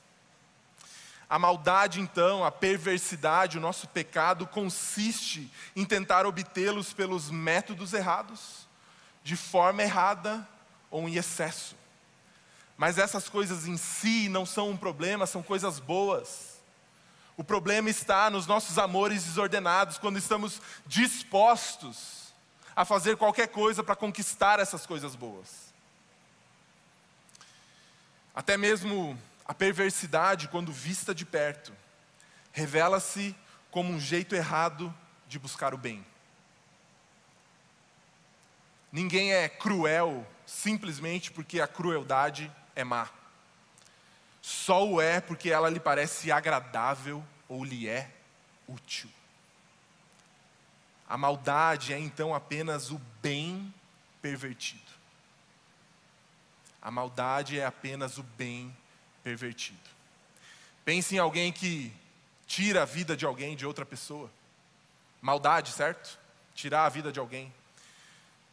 A 1.28 1.39
maldade, 1.39 1.99
então, 1.99 2.45
a 2.45 2.51
perversidade, 2.51 3.58
o 3.58 3.62
nosso 3.62 3.88
pecado 3.88 4.45
consiste 4.45 5.51
em 5.75 5.84
tentar 5.84 6.28
obtê-los 6.28 6.93
pelos 6.93 7.32
métodos 7.32 7.93
errados, 7.93 8.67
de 9.23 9.36
forma 9.36 9.82
errada 9.82 10.47
ou 10.91 11.10
em 11.10 11.15
excesso. 11.15 11.75
Mas 12.78 12.99
essas 12.99 13.28
coisas 13.28 13.67
em 13.67 13.78
si 13.78 14.30
não 14.30 14.45
são 14.45 14.69
um 14.69 14.78
problema, 14.78 15.25
são 15.25 15.41
coisas 15.41 15.80
boas. 15.80 16.55
O 17.38 17.43
problema 17.43 17.89
está 17.89 18.30
nos 18.30 18.48
nossos 18.48 18.78
amores 18.78 19.24
desordenados, 19.24 19.98
quando 19.98 20.17
estamos 20.17 20.62
dispostos 20.86 22.34
a 22.76 22.86
fazer 22.86 23.17
qualquer 23.17 23.48
coisa 23.48 23.84
para 23.84 23.95
conquistar 23.95 24.60
essas 24.60 24.86
coisas 24.86 25.15
boas. 25.15 25.74
Até 28.34 28.58
mesmo 28.58 29.17
a 29.45 29.54
perversidade, 29.54 30.48
quando 30.48 30.71
vista 30.71 31.13
de 31.13 31.26
perto, 31.26 31.74
revela-se 32.52 33.36
como 33.69 33.91
um 33.91 34.00
jeito 34.00 34.36
errado 34.36 34.93
de 35.28 35.38
buscar 35.38 35.74
o 35.74 35.78
bem. 35.78 36.06
Ninguém 38.91 39.34
é 39.34 39.50
cruel 39.50 40.26
simplesmente 40.45 41.32
porque 41.32 41.60
a 41.60 41.67
crueldade 41.67 42.52
é 42.76 42.84
má 42.84 43.10
só 44.45 44.86
o 44.86 45.01
é 45.01 45.19
porque 45.19 45.49
ela 45.49 45.71
lhe 45.71 45.79
parece 45.79 46.31
agradável 46.31 47.25
ou 47.49 47.65
lhe 47.65 47.88
é 47.88 48.12
útil. 48.67 49.10
A 51.10 51.17
maldade 51.17 51.91
é 51.91 51.97
então 51.97 52.31
apenas 52.31 52.91
o 52.91 53.01
bem 53.23 53.73
pervertido. 54.21 54.84
A 56.79 56.91
maldade 56.91 57.60
é 57.60 57.65
apenas 57.65 58.19
o 58.19 58.23
bem 58.23 58.71
pervertido. 59.23 59.79
Pense 60.86 61.15
em 61.15 61.17
alguém 61.17 61.51
que 61.51 61.91
tira 62.45 62.84
a 62.84 62.86
vida 62.86 63.17
de 63.17 63.25
alguém, 63.25 63.55
de 63.55 63.65
outra 63.65 63.84
pessoa. 63.84 64.29
Maldade, 65.23 65.71
certo? 65.71 66.19
Tirar 66.53 66.86
a 66.86 66.89
vida 66.89 67.12
de 67.12 67.19
alguém. 67.19 67.51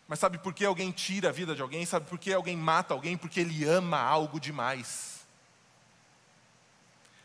Mas 0.08 0.18
sabe 0.18 0.38
por 0.38 0.54
que 0.54 0.64
alguém 0.64 0.90
tira 0.90 1.28
a 1.28 1.32
vida 1.32 1.54
de 1.54 1.60
alguém? 1.60 1.84
Sabe 1.84 2.08
por 2.08 2.18
que 2.18 2.32
alguém 2.32 2.56
mata 2.56 2.94
alguém? 2.94 3.14
Porque 3.14 3.40
ele 3.40 3.66
ama 3.66 4.00
algo 4.00 4.40
demais 4.40 5.21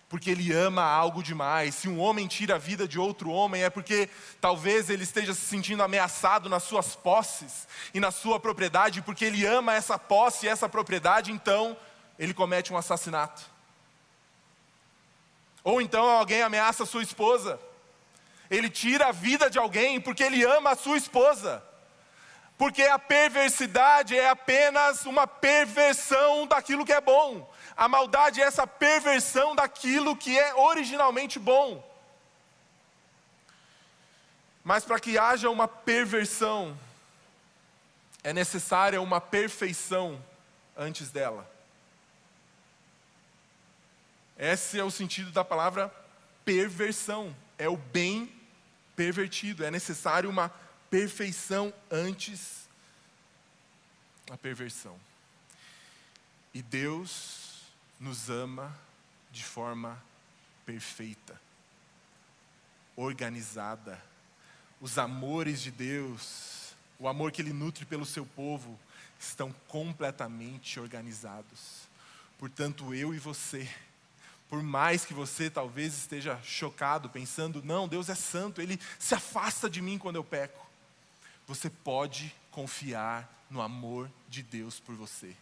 porque 0.10 0.30
ele 0.30 0.54
ama 0.54 0.84
algo 0.84 1.22
demais. 1.22 1.76
Se 1.76 1.90
um 1.90 2.00
homem 2.00 2.28
tira 2.28 2.56
a 2.56 2.60
vida 2.60 2.88
de 2.88 2.98
outro 2.98 3.30
homem, 3.30 3.64
é 3.64 3.70
porque 3.70 4.10
talvez 4.40 4.90
ele 4.90 5.04
esteja 5.04 5.34
se 5.34 5.42
sentindo 5.42 5.84
ameaçado 5.84 6.48
nas 6.48 6.64
suas 6.64 6.96
posses 6.96 7.68
e 7.94 8.00
na 8.00 8.12
sua 8.12 8.40
propriedade, 8.40 9.02
porque 9.02 9.26
ele 9.26 9.46
ama 9.46 9.74
essa 9.74 10.00
posse 10.00 10.46
e 10.46 10.50
essa 10.50 10.70
propriedade, 10.70 11.32
então 11.32 11.76
ele 12.18 12.34
comete 12.34 12.72
um 12.72 12.78
assassinato. 12.78 13.44
Ou 15.64 15.82
então 15.82 16.10
alguém 16.10 16.42
ameaça 16.42 16.86
sua 16.86 17.04
esposa. 17.04 17.60
Ele 18.50 18.70
tira 18.70 19.08
a 19.08 19.12
vida 19.12 19.50
de 19.50 19.60
alguém 19.60 20.00
porque 20.00 20.24
ele 20.24 20.42
ama 20.46 20.72
a 20.72 20.76
sua 20.78 20.98
esposa. 20.98 21.62
Porque 22.58 22.84
a 22.84 22.98
perversidade 22.98 24.18
é 24.18 24.30
apenas 24.30 25.06
uma 25.06 25.28
perversão 25.28 26.48
daquilo 26.48 26.86
que 26.86 26.94
é 26.94 27.02
bom. 27.02 27.54
A 27.78 27.88
maldade 27.88 28.42
é 28.42 28.44
essa 28.44 28.66
perversão 28.66 29.56
daquilo 29.56 30.18
que 30.18 30.38
é 30.38 30.56
originalmente 30.56 31.38
bom. 31.38 31.88
Mas 34.64 34.84
para 34.84 35.00
que 35.00 35.16
haja 35.16 35.48
uma 35.48 35.68
perversão, 35.68 36.78
é 38.24 38.34
necessária 38.34 39.00
uma 39.00 39.22
perfeição 39.22 40.20
antes 40.76 41.12
dela. 41.12 41.50
Esse 44.36 44.80
é 44.80 44.84
o 44.84 44.92
sentido 44.92 45.32
da 45.32 45.46
palavra 45.46 45.94
perversão. 46.44 47.34
É 47.60 47.70
o 47.70 47.78
bem 47.78 48.34
pervertido. 48.96 49.64
É 49.64 49.70
necessário 49.70 50.30
uma 50.30 50.50
perfeição 50.90 51.72
antes 51.92 52.68
da 54.26 54.36
perversão. 54.36 55.00
E 56.54 56.62
Deus 56.62 57.47
nos 58.00 58.30
ama 58.30 58.78
de 59.32 59.44
forma 59.44 60.02
perfeita, 60.66 61.40
organizada. 62.96 64.02
Os 64.80 64.98
amores 64.98 65.62
de 65.62 65.72
Deus, 65.72 66.74
o 67.00 67.08
amor 67.08 67.32
que 67.32 67.42
Ele 67.42 67.54
nutre 67.54 67.86
pelo 67.86 68.06
seu 68.06 68.26
povo, 68.26 68.80
estão 69.20 69.52
completamente 69.68 70.80
organizados. 70.80 71.88
Portanto, 72.38 72.94
eu 72.94 73.16
e 73.16 73.20
você, 73.20 73.68
por 74.50 74.62
mais 74.62 75.04
que 75.04 75.14
você 75.14 75.50
talvez 75.50 75.98
esteja 75.98 76.40
chocado, 76.44 77.10
pensando, 77.10 77.64
não, 77.64 77.88
Deus 77.88 78.10
é 78.10 78.16
santo, 78.16 78.62
Ele 78.62 78.80
se 79.00 79.16
afasta 79.16 79.70
de 79.70 79.82
mim 79.82 79.98
quando 79.98 80.18
eu 80.18 80.24
peco 80.24 80.68
você 81.48 81.70
pode 81.70 82.36
confiar 82.52 83.46
no 83.50 83.62
amor 83.62 84.12
de 84.28 84.44
Deus 84.44 84.82
por 84.82 84.96
você. 84.96 85.34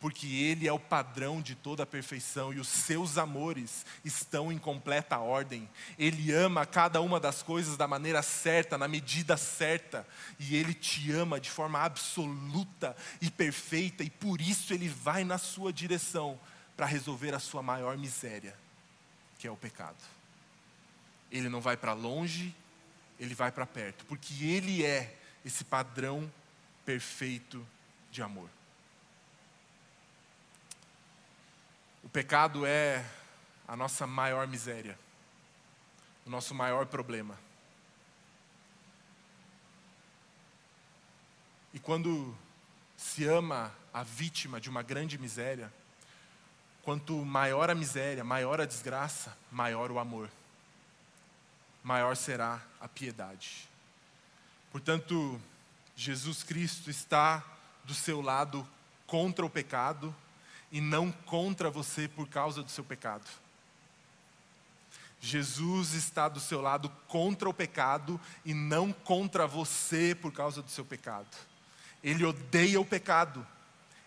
Porque 0.00 0.26
Ele 0.26 0.68
é 0.68 0.72
o 0.72 0.78
padrão 0.78 1.42
de 1.42 1.54
toda 1.54 1.82
a 1.82 1.86
perfeição 1.86 2.52
e 2.52 2.60
os 2.60 2.68
seus 2.68 3.18
amores 3.18 3.84
estão 4.04 4.52
em 4.52 4.58
completa 4.58 5.18
ordem. 5.18 5.68
Ele 5.98 6.32
ama 6.32 6.64
cada 6.64 7.00
uma 7.00 7.18
das 7.18 7.42
coisas 7.42 7.76
da 7.76 7.88
maneira 7.88 8.22
certa, 8.22 8.78
na 8.78 8.86
medida 8.86 9.36
certa, 9.36 10.06
e 10.38 10.54
Ele 10.54 10.72
te 10.72 11.10
ama 11.10 11.40
de 11.40 11.50
forma 11.50 11.80
absoluta 11.80 12.96
e 13.20 13.30
perfeita, 13.30 14.04
e 14.04 14.10
por 14.10 14.40
isso 14.40 14.72
Ele 14.72 14.88
vai 14.88 15.24
na 15.24 15.38
sua 15.38 15.72
direção 15.72 16.38
para 16.76 16.86
resolver 16.86 17.34
a 17.34 17.40
sua 17.40 17.62
maior 17.62 17.98
miséria, 17.98 18.54
que 19.38 19.48
é 19.48 19.50
o 19.50 19.56
pecado. 19.56 19.96
Ele 21.30 21.48
não 21.48 21.60
vai 21.60 21.76
para 21.76 21.92
longe, 21.92 22.54
ele 23.18 23.34
vai 23.34 23.50
para 23.50 23.66
perto, 23.66 24.04
porque 24.06 24.44
Ele 24.44 24.84
é 24.84 25.14
esse 25.44 25.64
padrão 25.64 26.30
perfeito 26.84 27.66
de 28.10 28.22
amor. 28.22 28.48
O 32.08 32.10
pecado 32.10 32.64
é 32.64 33.04
a 33.66 33.76
nossa 33.76 34.06
maior 34.06 34.46
miséria, 34.46 34.98
o 36.24 36.30
nosso 36.30 36.54
maior 36.54 36.86
problema. 36.86 37.38
E 41.74 41.78
quando 41.78 42.34
se 42.96 43.26
ama 43.26 43.74
a 43.92 44.02
vítima 44.02 44.58
de 44.58 44.70
uma 44.70 44.82
grande 44.82 45.18
miséria, 45.18 45.70
quanto 46.82 47.14
maior 47.26 47.68
a 47.68 47.74
miséria, 47.74 48.24
maior 48.24 48.58
a 48.58 48.64
desgraça, 48.64 49.36
maior 49.52 49.90
o 49.90 49.98
amor, 49.98 50.30
maior 51.84 52.16
será 52.16 52.62
a 52.80 52.88
piedade. 52.88 53.68
Portanto, 54.72 55.38
Jesus 55.94 56.42
Cristo 56.42 56.88
está 56.88 57.44
do 57.84 57.92
seu 57.92 58.22
lado 58.22 58.66
contra 59.06 59.44
o 59.44 59.50
pecado 59.50 60.16
e 60.70 60.80
não 60.80 61.10
contra 61.10 61.70
você 61.70 62.08
por 62.08 62.28
causa 62.28 62.62
do 62.62 62.70
seu 62.70 62.84
pecado. 62.84 63.26
Jesus 65.20 65.94
está 65.94 66.28
do 66.28 66.38
seu 66.38 66.60
lado 66.60 66.88
contra 67.08 67.48
o 67.48 67.54
pecado 67.54 68.20
e 68.44 68.54
não 68.54 68.92
contra 68.92 69.46
você 69.46 70.14
por 70.14 70.32
causa 70.32 70.62
do 70.62 70.70
seu 70.70 70.84
pecado. 70.84 71.36
Ele 72.02 72.24
odeia 72.24 72.80
o 72.80 72.84
pecado. 72.84 73.44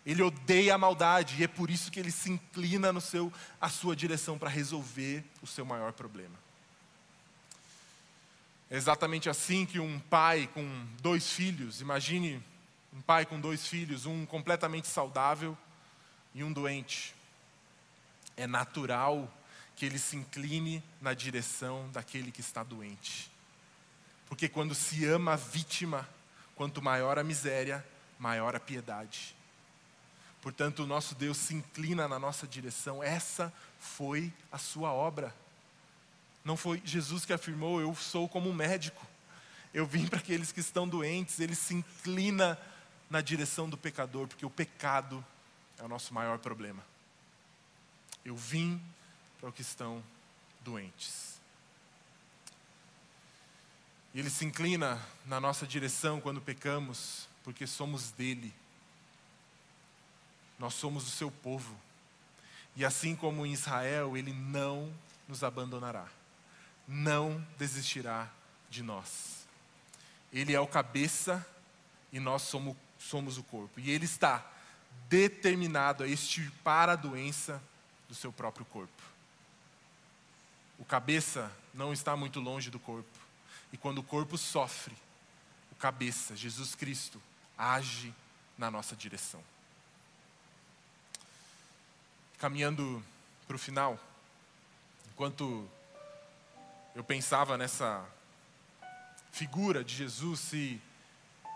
Ele 0.06 0.24
odeia 0.24 0.74
a 0.74 0.78
maldade 0.78 1.36
e 1.40 1.44
é 1.44 1.48
por 1.48 1.70
isso 1.70 1.92
que 1.92 2.00
ele 2.00 2.12
se 2.12 2.32
inclina 2.32 2.92
no 2.92 3.02
seu 3.02 3.32
a 3.60 3.70
sua 3.70 3.96
direção 3.96 4.38
para 4.38 4.50
resolver 4.50 5.24
o 5.42 5.48
seu 5.48 5.66
maior 5.66 5.94
problema. 5.94 6.36
É 8.70 8.78
exatamente 8.78 9.30
assim 9.30 9.66
que 9.66 9.80
um 9.80 10.00
pai 10.00 10.50
com 10.54 10.88
dois 11.02 11.30
filhos, 11.30 11.82
imagine 11.82 12.42
um 12.94 13.02
pai 13.02 13.26
com 13.26 13.40
dois 13.40 13.68
filhos, 13.68 14.06
um 14.06 14.26
completamente 14.26 14.88
saudável 14.88 15.58
e 16.34 16.44
um 16.44 16.52
doente. 16.52 17.14
É 18.38 18.48
natural 18.48 19.32
que 19.76 19.86
ele 19.86 20.00
se 20.00 20.16
incline 20.16 20.84
na 21.02 21.14
direção 21.14 21.90
daquele 21.92 22.32
que 22.32 22.42
está 22.42 22.64
doente. 22.64 23.32
Porque 24.28 24.48
quando 24.48 24.74
se 24.74 25.06
ama 25.06 25.34
a 25.34 25.36
vítima, 25.36 26.08
quanto 26.56 26.82
maior 26.82 27.18
a 27.18 27.24
miséria, 27.24 27.86
maior 28.20 28.56
a 28.56 28.60
piedade. 28.60 29.36
Portanto, 30.42 30.84
o 30.84 30.88
nosso 30.88 31.16
Deus 31.16 31.38
se 31.38 31.54
inclina 31.54 32.08
na 32.08 32.18
nossa 32.18 32.48
direção, 32.48 33.04
essa 33.04 33.54
foi 33.80 34.32
a 34.52 34.58
sua 34.58 34.92
obra. 34.92 35.36
Não 36.44 36.58
foi 36.58 36.82
Jesus 36.84 37.26
que 37.26 37.34
afirmou, 37.34 37.82
eu 37.82 37.94
sou 37.96 38.28
como 38.28 38.50
um 38.50 38.54
médico. 38.54 39.06
Eu 39.74 39.86
vim 39.86 40.08
para 40.08 40.20
aqueles 40.20 40.52
que 40.52 40.60
estão 40.60 40.88
doentes, 40.88 41.40
ele 41.40 41.56
se 41.56 41.74
inclina 41.74 42.58
na 43.10 43.22
direção 43.22 43.70
do 43.70 43.78
pecador, 43.78 44.28
porque 44.28 44.46
o 44.46 44.50
pecado 44.50 45.24
é 45.82 45.86
o 45.86 45.88
nosso 45.88 46.14
maior 46.14 46.40
problema. 46.40 46.82
Eu 48.24 48.36
vim 48.36 48.82
para 49.40 49.50
os 49.50 49.56
que 49.56 49.62
estão 49.62 50.02
doentes. 50.62 51.42
E 54.14 54.20
ele 54.20 54.30
se 54.30 54.46
inclina 54.46 55.02
na 55.26 55.40
nossa 55.40 55.66
direção 55.66 56.22
quando 56.22 56.40
pecamos, 56.40 57.28
porque 57.44 57.66
somos 57.66 58.12
dele. 58.12 58.54
Nós 60.60 60.74
somos 60.76 61.08
o 61.08 61.12
seu 61.12 61.30
povo. 61.30 61.76
E 62.76 62.86
assim 62.86 63.16
como 63.16 63.46
em 63.46 63.52
Israel, 63.52 64.16
ele 64.16 64.32
não 64.32 64.94
nos 65.28 65.44
abandonará 65.44 66.08
não 66.92 67.46
desistirá 67.58 68.30
de 68.70 68.84
nós. 68.84 69.48
Ele 70.32 70.54
é 70.54 70.60
o 70.60 70.68
cabeça 70.68 71.46
e 72.12 72.20
nós 72.20 72.44
somos, 72.44 72.76
somos 73.00 73.38
o 73.38 73.44
corpo. 73.44 73.80
E 73.80 73.90
ele 73.90 74.06
está 74.06 74.46
determinado 75.12 76.06
a 76.06 76.08
extirpar 76.08 76.88
a 76.88 76.96
doença 76.96 77.62
do 78.08 78.16
seu 78.16 78.32
próprio 78.32 78.66
corpo. 78.68 79.04
O 80.80 80.86
cabeça 80.86 81.52
não 81.74 81.92
está 81.92 82.16
muito 82.16 82.40
longe 82.40 82.70
do 82.70 82.80
corpo. 82.80 83.20
E 83.74 83.78
quando 83.78 83.98
o 83.98 84.04
corpo 84.04 84.38
sofre, 84.38 84.96
o 85.70 85.76
cabeça, 85.76 86.34
Jesus 86.34 86.76
Cristo, 86.76 87.22
age 87.58 88.14
na 88.58 88.72
nossa 88.72 88.96
direção. 88.96 89.44
Caminhando 92.40 93.04
para 93.46 93.58
o 93.58 93.60
final, 93.60 94.00
enquanto 95.12 95.70
eu 96.96 97.04
pensava 97.04 97.58
nessa 97.58 98.04
figura 99.34 99.84
de 99.84 99.94
Jesus 99.94 100.40
se 100.40 100.82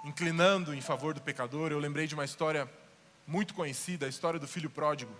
inclinando 0.03 0.73
em 0.73 0.81
favor 0.81 1.13
do 1.13 1.21
pecador, 1.21 1.71
eu 1.71 1.79
lembrei 1.79 2.05
de 2.05 2.15
uma 2.15 2.25
história 2.25 2.69
muito 3.27 3.53
conhecida, 3.53 4.05
a 4.05 4.09
história 4.09 4.39
do 4.39 4.47
filho 4.47 4.69
pródigo. 4.69 5.13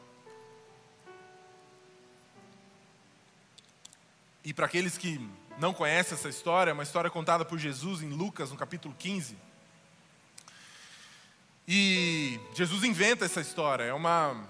E 4.43 4.53
para 4.53 4.67
aqueles 4.67 4.97
que 4.97 5.19
não 5.57 5.73
conhecem 5.73 6.15
essa 6.15 6.29
história, 6.29 6.69
é 6.69 6.73
uma 6.73 6.83
história 6.83 7.09
contada 7.09 7.43
por 7.43 7.57
Jesus 7.57 8.01
em 8.01 8.09
Lucas, 8.09 8.51
no 8.51 8.57
capítulo 8.57 8.93
15. 8.97 9.35
E 11.67 12.39
Jesus 12.53 12.83
inventa 12.83 13.25
essa 13.25 13.41
história, 13.41 13.85
é 13.85 13.93
uma, 13.93 14.47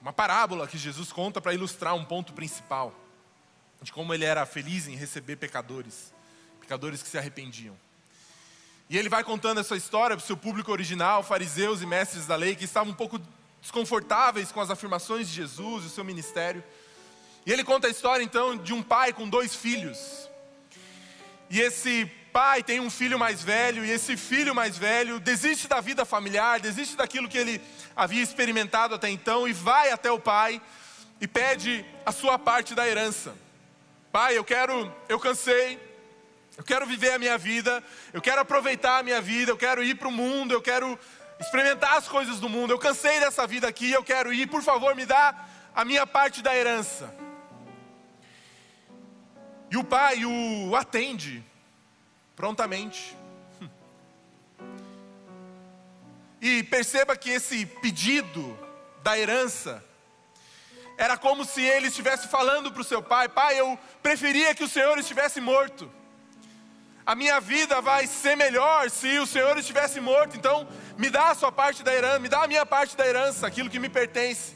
uma 0.00 0.12
parábola 0.12 0.68
que 0.68 0.78
Jesus 0.78 1.12
conta 1.12 1.40
para 1.40 1.52
ilustrar 1.52 1.94
um 1.96 2.04
ponto 2.04 2.32
principal 2.32 2.94
de 3.82 3.92
como 3.92 4.12
ele 4.12 4.24
era 4.24 4.44
feliz 4.44 4.86
em 4.88 4.96
receber 4.96 5.36
pecadores, 5.36 6.12
pecadores 6.60 7.02
que 7.02 7.08
se 7.08 7.18
arrependiam. 7.18 7.76
E 8.90 8.96
ele 8.96 9.08
vai 9.08 9.22
contando 9.22 9.60
essa 9.60 9.76
história 9.76 10.16
para 10.16 10.24
o 10.24 10.26
seu 10.26 10.36
público 10.36 10.72
original, 10.72 11.22
fariseus 11.22 11.82
e 11.82 11.86
mestres 11.86 12.26
da 12.26 12.36
lei, 12.36 12.56
que 12.56 12.64
estavam 12.64 12.92
um 12.92 12.96
pouco 12.96 13.20
desconfortáveis 13.60 14.50
com 14.50 14.60
as 14.60 14.70
afirmações 14.70 15.28
de 15.28 15.34
Jesus 15.34 15.84
e 15.84 15.86
o 15.88 15.90
seu 15.90 16.04
ministério. 16.04 16.64
E 17.44 17.52
ele 17.52 17.64
conta 17.64 17.86
a 17.86 17.90
história 17.90 18.22
então 18.22 18.56
de 18.56 18.72
um 18.72 18.82
pai 18.82 19.12
com 19.12 19.28
dois 19.28 19.54
filhos. 19.54 20.28
E 21.50 21.60
esse 21.60 22.10
pai 22.32 22.62
tem 22.62 22.80
um 22.80 22.88
filho 22.88 23.18
mais 23.18 23.42
velho, 23.42 23.84
e 23.84 23.90
esse 23.90 24.16
filho 24.16 24.54
mais 24.54 24.78
velho 24.78 25.18
desiste 25.18 25.66
da 25.66 25.80
vida 25.80 26.04
familiar, 26.04 26.60
desiste 26.60 26.96
daquilo 26.96 27.28
que 27.28 27.36
ele 27.36 27.60
havia 27.96 28.22
experimentado 28.22 28.94
até 28.94 29.10
então, 29.10 29.46
e 29.46 29.52
vai 29.52 29.90
até 29.90 30.10
o 30.10 30.20
pai 30.20 30.62
e 31.20 31.26
pede 31.26 31.84
a 32.06 32.12
sua 32.12 32.38
parte 32.38 32.74
da 32.74 32.86
herança. 32.86 33.34
Pai, 34.12 34.36
eu 34.36 34.44
quero, 34.44 34.92
eu 35.08 35.18
cansei, 35.18 35.78
eu 36.58 36.64
quero 36.64 36.84
viver 36.84 37.12
a 37.12 37.18
minha 37.20 37.38
vida, 37.38 37.82
eu 38.12 38.20
quero 38.20 38.40
aproveitar 38.40 38.98
a 38.98 39.02
minha 39.04 39.20
vida, 39.20 39.52
eu 39.52 39.56
quero 39.56 39.80
ir 39.80 39.94
para 39.94 40.08
o 40.08 40.12
mundo, 40.12 40.52
eu 40.52 40.60
quero 40.60 40.98
experimentar 41.38 41.96
as 41.96 42.08
coisas 42.08 42.40
do 42.40 42.48
mundo, 42.48 42.72
eu 42.72 42.78
cansei 42.80 43.20
dessa 43.20 43.46
vida 43.46 43.68
aqui, 43.68 43.92
eu 43.92 44.02
quero 44.02 44.32
ir, 44.32 44.48
por 44.48 44.60
favor, 44.60 44.92
me 44.96 45.06
dá 45.06 45.46
a 45.72 45.84
minha 45.84 46.04
parte 46.04 46.42
da 46.42 46.56
herança. 46.56 47.14
E 49.70 49.76
o 49.76 49.84
pai 49.84 50.24
o 50.24 50.74
atende 50.74 51.44
prontamente. 52.34 53.16
E 56.40 56.62
perceba 56.62 57.16
que 57.16 57.30
esse 57.30 57.66
pedido 57.66 58.56
da 59.02 59.18
herança 59.18 59.84
era 60.96 61.16
como 61.16 61.44
se 61.44 61.60
ele 61.60 61.88
estivesse 61.88 62.28
falando 62.28 62.70
para 62.70 62.80
o 62.80 62.84
seu 62.84 63.02
pai: 63.02 63.28
Pai, 63.28 63.58
eu 63.58 63.76
preferia 64.00 64.54
que 64.54 64.62
o 64.62 64.68
Senhor 64.68 64.96
estivesse 64.98 65.40
morto. 65.40 65.97
A 67.08 67.14
minha 67.14 67.40
vida 67.40 67.80
vai 67.80 68.06
ser 68.06 68.36
melhor 68.36 68.90
se 68.90 69.18
o 69.18 69.26
Senhor 69.26 69.56
estivesse 69.56 69.98
morto. 69.98 70.36
Então, 70.36 70.68
me 70.96 71.08
dá 71.08 71.30
a 71.30 71.34
sua 71.34 71.50
parte 71.50 71.82
da 71.82 71.94
herança, 71.98 72.18
me 72.18 72.28
dá 72.28 72.42
a 72.42 72.46
minha 72.46 72.66
parte 72.66 72.96
da 72.96 73.06
herança, 73.06 73.46
aquilo 73.46 73.70
que 73.70 73.78
me 73.78 73.88
pertence. 73.88 74.54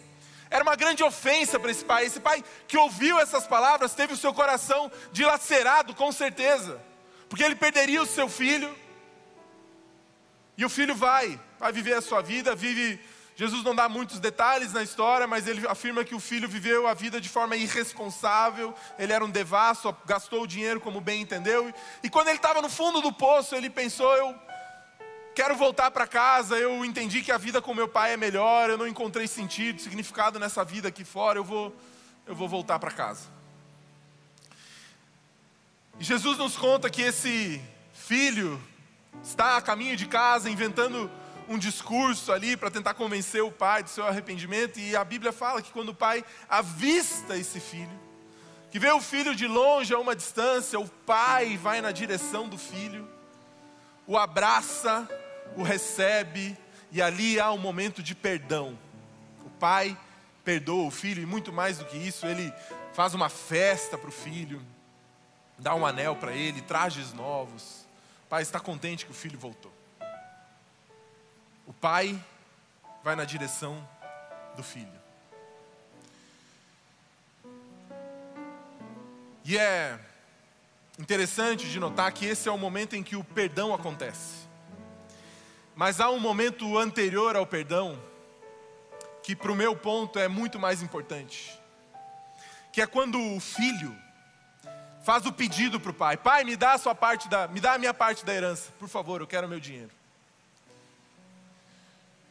Era 0.50 0.62
uma 0.62 0.76
grande 0.76 1.02
ofensa 1.02 1.58
para 1.58 1.70
esse 1.70 1.84
pai. 1.84 2.04
Esse 2.04 2.20
pai 2.20 2.44
que 2.68 2.76
ouviu 2.76 3.18
essas 3.18 3.46
palavras 3.46 3.94
teve 3.94 4.12
o 4.12 4.18
seu 4.18 4.34
coração 4.34 4.92
dilacerado, 5.12 5.94
com 5.94 6.12
certeza 6.12 6.78
porque 7.32 7.44
ele 7.44 7.56
perderia 7.56 8.02
o 8.02 8.06
seu 8.06 8.28
filho, 8.28 8.70
e 10.54 10.66
o 10.66 10.68
filho 10.68 10.94
vai, 10.94 11.40
vai 11.58 11.72
viver 11.72 11.94
a 11.94 12.02
sua 12.02 12.20
vida, 12.20 12.54
vive. 12.54 13.00
Jesus 13.42 13.64
não 13.64 13.74
dá 13.74 13.88
muitos 13.88 14.20
detalhes 14.20 14.72
na 14.72 14.84
história, 14.84 15.26
mas 15.26 15.48
ele 15.48 15.66
afirma 15.66 16.04
que 16.04 16.14
o 16.14 16.20
filho 16.20 16.48
viveu 16.48 16.86
a 16.86 16.94
vida 16.94 17.20
de 17.20 17.28
forma 17.28 17.56
irresponsável, 17.56 18.72
ele 18.96 19.12
era 19.12 19.24
um 19.24 19.28
devasso, 19.28 19.92
gastou 20.06 20.42
o 20.42 20.46
dinheiro 20.46 20.80
como 20.80 21.00
bem 21.00 21.22
entendeu, 21.22 21.74
e 22.04 22.08
quando 22.08 22.28
ele 22.28 22.36
estava 22.36 22.62
no 22.62 22.68
fundo 22.68 23.00
do 23.02 23.12
poço, 23.12 23.56
ele 23.56 23.68
pensou: 23.68 24.14
eu 24.14 24.32
quero 25.34 25.56
voltar 25.56 25.90
para 25.90 26.06
casa, 26.06 26.56
eu 26.56 26.84
entendi 26.84 27.20
que 27.20 27.32
a 27.32 27.36
vida 27.36 27.60
com 27.60 27.74
meu 27.74 27.88
pai 27.88 28.12
é 28.12 28.16
melhor, 28.16 28.70
eu 28.70 28.78
não 28.78 28.86
encontrei 28.86 29.26
sentido, 29.26 29.80
significado 29.80 30.38
nessa 30.38 30.64
vida 30.64 30.86
aqui 30.86 31.04
fora, 31.04 31.36
eu 31.36 31.44
vou, 31.44 31.74
eu 32.24 32.36
vou 32.36 32.48
voltar 32.48 32.78
para 32.78 32.92
casa. 32.92 33.26
E 35.98 36.04
Jesus 36.04 36.38
nos 36.38 36.56
conta 36.56 36.88
que 36.88 37.02
esse 37.02 37.60
filho 37.92 38.62
está 39.20 39.56
a 39.56 39.60
caminho 39.60 39.96
de 39.96 40.06
casa, 40.06 40.48
inventando 40.48 41.10
um 41.48 41.58
discurso 41.58 42.32
ali 42.32 42.56
para 42.56 42.70
tentar 42.70 42.94
convencer 42.94 43.42
o 43.42 43.52
pai 43.52 43.82
do 43.82 43.90
seu 43.90 44.06
arrependimento, 44.06 44.78
e 44.78 44.96
a 44.96 45.04
Bíblia 45.04 45.32
fala 45.32 45.62
que 45.62 45.72
quando 45.72 45.90
o 45.90 45.94
pai 45.94 46.24
avista 46.48 47.36
esse 47.36 47.60
filho, 47.60 48.00
que 48.70 48.78
vê 48.78 48.90
o 48.90 49.00
filho 49.00 49.34
de 49.34 49.46
longe 49.46 49.92
a 49.92 49.98
uma 49.98 50.16
distância, 50.16 50.80
o 50.80 50.88
pai 50.88 51.56
vai 51.56 51.80
na 51.80 51.92
direção 51.92 52.48
do 52.48 52.56
filho, 52.56 53.08
o 54.06 54.16
abraça, 54.16 55.08
o 55.56 55.62
recebe, 55.62 56.56
e 56.90 57.00
ali 57.00 57.38
há 57.38 57.50
um 57.52 57.58
momento 57.58 58.02
de 58.02 58.14
perdão. 58.14 58.78
O 59.44 59.50
pai 59.50 59.96
perdoa 60.44 60.86
o 60.86 60.90
filho, 60.90 61.22
e 61.22 61.26
muito 61.26 61.52
mais 61.52 61.78
do 61.78 61.84
que 61.84 61.96
isso, 61.96 62.26
ele 62.26 62.52
faz 62.92 63.14
uma 63.14 63.28
festa 63.28 63.96
para 63.96 64.08
o 64.08 64.12
filho, 64.12 64.60
dá 65.58 65.74
um 65.74 65.86
anel 65.86 66.16
para 66.16 66.32
ele, 66.32 66.60
trajes 66.60 67.12
novos. 67.12 67.86
O 68.26 68.28
pai 68.28 68.42
está 68.42 68.58
contente 68.58 69.04
que 69.04 69.10
o 69.10 69.14
filho 69.14 69.38
voltou. 69.38 69.71
O 71.72 71.74
pai 71.74 72.22
vai 73.02 73.16
na 73.16 73.24
direção 73.24 73.88
do 74.54 74.62
filho. 74.62 75.00
E 79.42 79.56
é 79.56 79.98
interessante 80.98 81.66
de 81.70 81.80
notar 81.80 82.12
que 82.12 82.26
esse 82.26 82.46
é 82.46 82.52
o 82.52 82.58
momento 82.58 82.94
em 82.94 83.02
que 83.02 83.16
o 83.16 83.24
perdão 83.24 83.72
acontece. 83.72 84.46
Mas 85.74 85.98
há 85.98 86.10
um 86.10 86.20
momento 86.20 86.76
anterior 86.76 87.36
ao 87.36 87.46
perdão, 87.46 87.98
que 89.22 89.34
para 89.34 89.50
o 89.50 89.56
meu 89.56 89.74
ponto 89.74 90.18
é 90.18 90.28
muito 90.28 90.58
mais 90.58 90.82
importante, 90.82 91.58
que 92.70 92.82
é 92.82 92.86
quando 92.86 93.18
o 93.18 93.40
filho 93.40 93.96
faz 95.02 95.24
o 95.24 95.32
pedido 95.32 95.80
para 95.80 95.90
o 95.90 95.94
pai: 95.94 96.18
Pai, 96.18 96.44
me 96.44 96.54
dá 96.54 96.74
a 96.74 96.78
sua 96.78 96.94
parte 96.94 97.30
da, 97.30 97.48
me 97.48 97.60
dá 97.60 97.72
a 97.72 97.78
minha 97.78 97.94
parte 97.94 98.26
da 98.26 98.34
herança, 98.34 98.70
por 98.78 98.90
favor, 98.90 99.22
eu 99.22 99.26
quero 99.26 99.46
o 99.46 99.50
meu 99.50 99.58
dinheiro. 99.58 100.01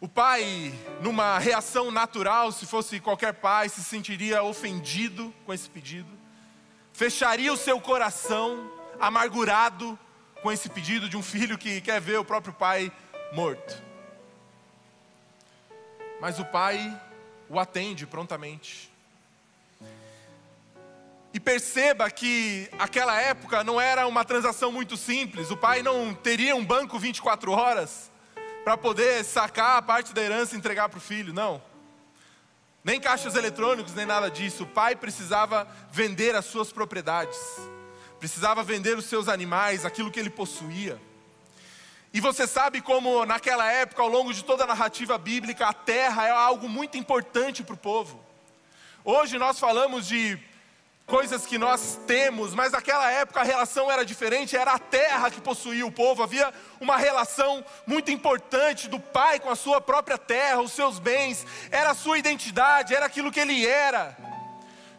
O 0.02 0.08
pai, 0.08 0.74
numa 1.00 1.38
reação 1.38 1.92
natural, 1.92 2.52
se 2.52 2.66
fosse 2.66 3.00
qualquer 3.00 3.36
pai, 3.36 3.70
se 3.70 3.84
sentiria 3.84 4.42
ofendido 4.42 5.32
com 5.46 5.54
esse 5.54 5.70
pedido, 5.70 6.10
fecharia 6.92 7.54
o 7.54 7.58
seu 7.58 7.80
coração 7.80 8.68
amargurado 9.00 9.98
com 10.42 10.52
esse 10.52 10.68
pedido 10.70 11.08
de 11.08 11.16
um 11.16 11.22
filho 11.22 11.56
que 11.56 11.80
quer 11.82 12.02
ver 12.02 12.18
o 12.18 12.26
próprio 12.26 12.52
pai 12.52 12.92
morto. 13.32 13.80
Mas 16.20 16.40
o 16.40 16.46
pai 16.46 17.00
o 17.48 17.60
atende 17.60 18.08
prontamente. 18.08 18.92
E 21.32 21.40
perceba 21.40 22.10
que 22.10 22.68
aquela 22.80 23.22
época 23.22 23.64
não 23.64 23.80
era 23.80 24.08
uma 24.08 24.26
transação 24.26 24.72
muito 24.72 24.98
simples. 24.98 25.52
O 25.52 25.58
pai 25.58 25.84
não 25.84 26.12
teria 26.12 26.56
um 26.56 26.66
banco 26.66 26.98
24 26.98 27.52
horas 27.52 28.11
para 28.64 28.78
poder 28.78 29.24
sacar 29.24 29.78
a 29.78 29.82
parte 29.82 30.14
da 30.14 30.22
herança 30.22 30.56
e 30.56 30.58
entregar 30.58 30.90
para 30.90 30.98
o 30.98 31.02
filho, 31.02 31.34
não. 31.34 31.62
Nem 32.84 33.00
caixas 33.00 33.36
eletrônicos, 33.36 33.94
nem 33.94 34.06
nada 34.06 34.30
disso. 34.30 34.64
O 34.64 34.68
pai 34.68 34.96
precisava 34.96 35.68
vender 35.92 36.36
as 36.36 36.46
suas 36.46 36.72
propriedades, 36.72 37.38
precisava 38.20 38.64
vender 38.64 38.98
os 38.98 39.06
seus 39.06 39.28
animais, 39.28 39.86
aquilo 39.86 40.12
que 40.12 40.20
ele 40.20 40.30
possuía. 40.30 41.00
E 42.14 42.20
você 42.20 42.46
sabe 42.46 42.82
como, 42.82 43.26
naquela 43.26 43.72
época, 43.72 44.02
ao 44.02 44.10
longo 44.10 44.34
de 44.34 44.44
toda 44.44 44.64
a 44.66 44.68
narrativa 44.68 45.18
bíblica, 45.18 45.68
a 45.68 45.74
terra 45.74 46.28
é 46.28 46.32
algo 46.32 46.68
muito 46.68 46.98
importante 46.98 47.64
para 47.64 47.74
o 47.74 47.78
povo. 47.78 48.22
Hoje 49.04 49.38
nós 49.38 49.60
falamos 49.60 50.08
de 50.08 50.38
coisas 51.12 51.46
que 51.46 51.58
nós 51.58 52.00
temos, 52.08 52.56
mas 52.56 52.72
naquela 52.72 53.12
época 53.12 53.42
a 53.42 53.44
relação 53.44 53.92
era 53.92 54.06
diferente, 54.06 54.56
era 54.56 54.72
a 54.72 54.80
terra 54.80 55.30
que 55.30 55.42
possuía 55.42 55.86
o 55.86 55.92
povo, 55.92 56.24
havia 56.24 56.54
uma 56.80 56.96
relação 56.96 57.66
muito 57.86 58.10
importante 58.10 58.88
do 58.88 58.98
pai 58.98 59.38
com 59.38 59.50
a 59.50 59.56
sua 59.58 59.82
própria 59.82 60.18
terra, 60.18 60.62
os 60.62 60.72
seus 60.72 61.00
bens, 61.00 61.46
era 61.70 61.90
a 61.92 61.94
sua 61.94 62.18
identidade, 62.18 62.96
era 62.96 63.06
aquilo 63.06 63.30
que 63.30 63.42
ele 63.42 63.68
era. 63.68 64.18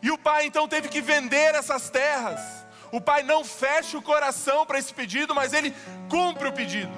E 0.03 0.11
o 0.11 0.18
pai 0.18 0.44
então 0.44 0.68
teve 0.68 0.90
que 0.90 1.01
vender 1.01 1.55
essas 1.55 1.88
terras. 1.88 2.42
O 2.90 3.01
pai 3.01 3.22
não 3.22 3.42
fecha 3.42 3.96
o 3.96 4.03
coração 4.03 4.66
para 4.66 4.79
esse 4.79 4.92
pedido, 4.92 5.35
mas 5.35 5.55
ele 5.55 5.75
cumpre 6.11 6.46
o 6.46 6.53
pedido. 6.53 6.92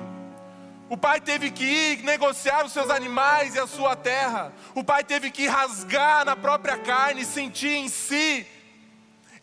O 0.90 0.96
pai 0.96 1.20
teve 1.20 1.53
que 1.53 1.64
ir 1.64 2.03
negociar 2.03 2.64
os 2.64 2.72
seus 2.72 2.90
animais 2.90 3.55
e 3.55 3.61
a 3.61 3.66
sua 3.68 3.94
terra. 3.94 4.53
O 4.74 4.83
pai 4.83 5.05
teve 5.05 5.31
que 5.31 5.46
rasgar 5.46 6.24
na 6.24 6.35
própria 6.35 6.77
carne, 6.77 7.24
sentir 7.24 7.77
em 7.77 7.88
si 7.88 8.44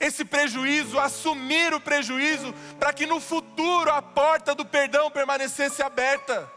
esse 0.01 0.25
prejuízo, 0.25 0.99
assumir 0.99 1.73
o 1.73 1.79
prejuízo, 1.79 2.53
para 2.79 2.91
que 2.91 3.05
no 3.05 3.19
futuro 3.19 3.91
a 3.91 4.01
porta 4.01 4.55
do 4.55 4.65
perdão 4.65 5.11
permanecesse 5.11 5.81
aberta. 5.81 6.51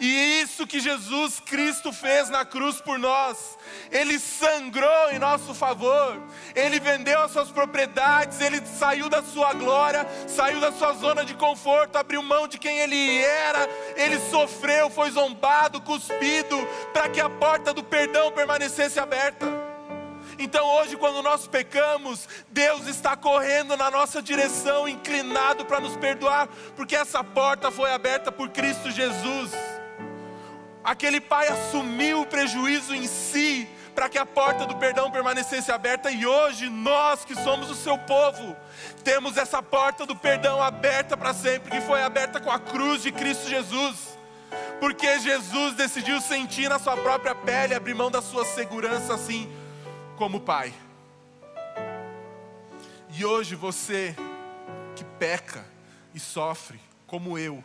E 0.00 0.40
isso 0.40 0.66
que 0.66 0.80
Jesus 0.80 1.38
Cristo 1.38 1.92
fez 1.92 2.28
na 2.28 2.44
cruz 2.44 2.80
por 2.80 2.98
nós. 2.98 3.56
Ele 3.88 4.18
sangrou 4.18 5.12
em 5.12 5.18
nosso 5.20 5.54
favor. 5.54 6.20
Ele 6.56 6.80
vendeu 6.80 7.22
as 7.22 7.30
suas 7.30 7.50
propriedades, 7.50 8.40
ele 8.40 8.60
saiu 8.66 9.08
da 9.08 9.22
sua 9.22 9.52
glória, 9.52 10.04
saiu 10.26 10.60
da 10.60 10.72
sua 10.72 10.92
zona 10.94 11.24
de 11.24 11.34
conforto, 11.34 11.96
abriu 11.96 12.20
mão 12.20 12.48
de 12.48 12.58
quem 12.58 12.80
ele 12.80 13.22
era. 13.22 13.68
Ele 13.94 14.18
sofreu, 14.28 14.90
foi 14.90 15.12
zombado, 15.12 15.80
cuspido, 15.80 16.58
para 16.92 17.08
que 17.08 17.20
a 17.20 17.30
porta 17.30 17.72
do 17.72 17.84
perdão 17.84 18.32
permanecesse 18.32 18.98
aberta. 18.98 19.71
Então 20.42 20.66
hoje, 20.66 20.96
quando 20.96 21.22
nós 21.22 21.46
pecamos, 21.46 22.28
Deus 22.48 22.88
está 22.88 23.16
correndo 23.16 23.76
na 23.76 23.92
nossa 23.92 24.20
direção, 24.20 24.88
inclinado 24.88 25.64
para 25.64 25.78
nos 25.78 25.96
perdoar, 25.96 26.48
porque 26.74 26.96
essa 26.96 27.22
porta 27.22 27.70
foi 27.70 27.92
aberta 27.92 28.32
por 28.32 28.48
Cristo 28.48 28.90
Jesus. 28.90 29.52
Aquele 30.82 31.20
pai 31.20 31.46
assumiu 31.46 32.22
o 32.22 32.26
prejuízo 32.26 32.92
em 32.92 33.06
si, 33.06 33.68
para 33.94 34.08
que 34.08 34.18
a 34.18 34.26
porta 34.26 34.66
do 34.66 34.74
perdão 34.74 35.12
permanecesse 35.12 35.70
aberta, 35.70 36.10
e 36.10 36.26
hoje 36.26 36.68
nós 36.68 37.24
que 37.24 37.36
somos 37.36 37.70
o 37.70 37.76
seu 37.76 37.96
povo, 37.98 38.56
temos 39.04 39.36
essa 39.36 39.62
porta 39.62 40.04
do 40.04 40.16
perdão 40.16 40.60
aberta 40.60 41.16
para 41.16 41.32
sempre, 41.32 41.70
que 41.70 41.80
foi 41.82 42.02
aberta 42.02 42.40
com 42.40 42.50
a 42.50 42.58
cruz 42.58 43.00
de 43.00 43.12
Cristo 43.12 43.48
Jesus. 43.48 44.18
Porque 44.80 45.20
Jesus 45.20 45.74
decidiu 45.74 46.20
sentir 46.20 46.68
na 46.68 46.80
sua 46.80 46.96
própria 46.96 47.32
pele, 47.32 47.76
abrir 47.76 47.94
mão 47.94 48.10
da 48.10 48.20
sua 48.20 48.44
segurança 48.44 49.14
assim 49.14 49.61
como 50.22 50.40
pai. 50.40 50.72
E 53.10 53.24
hoje 53.24 53.56
você 53.56 54.14
que 54.94 55.02
peca 55.18 55.64
e 56.14 56.20
sofre, 56.20 56.80
como 57.08 57.36
eu, 57.36 57.64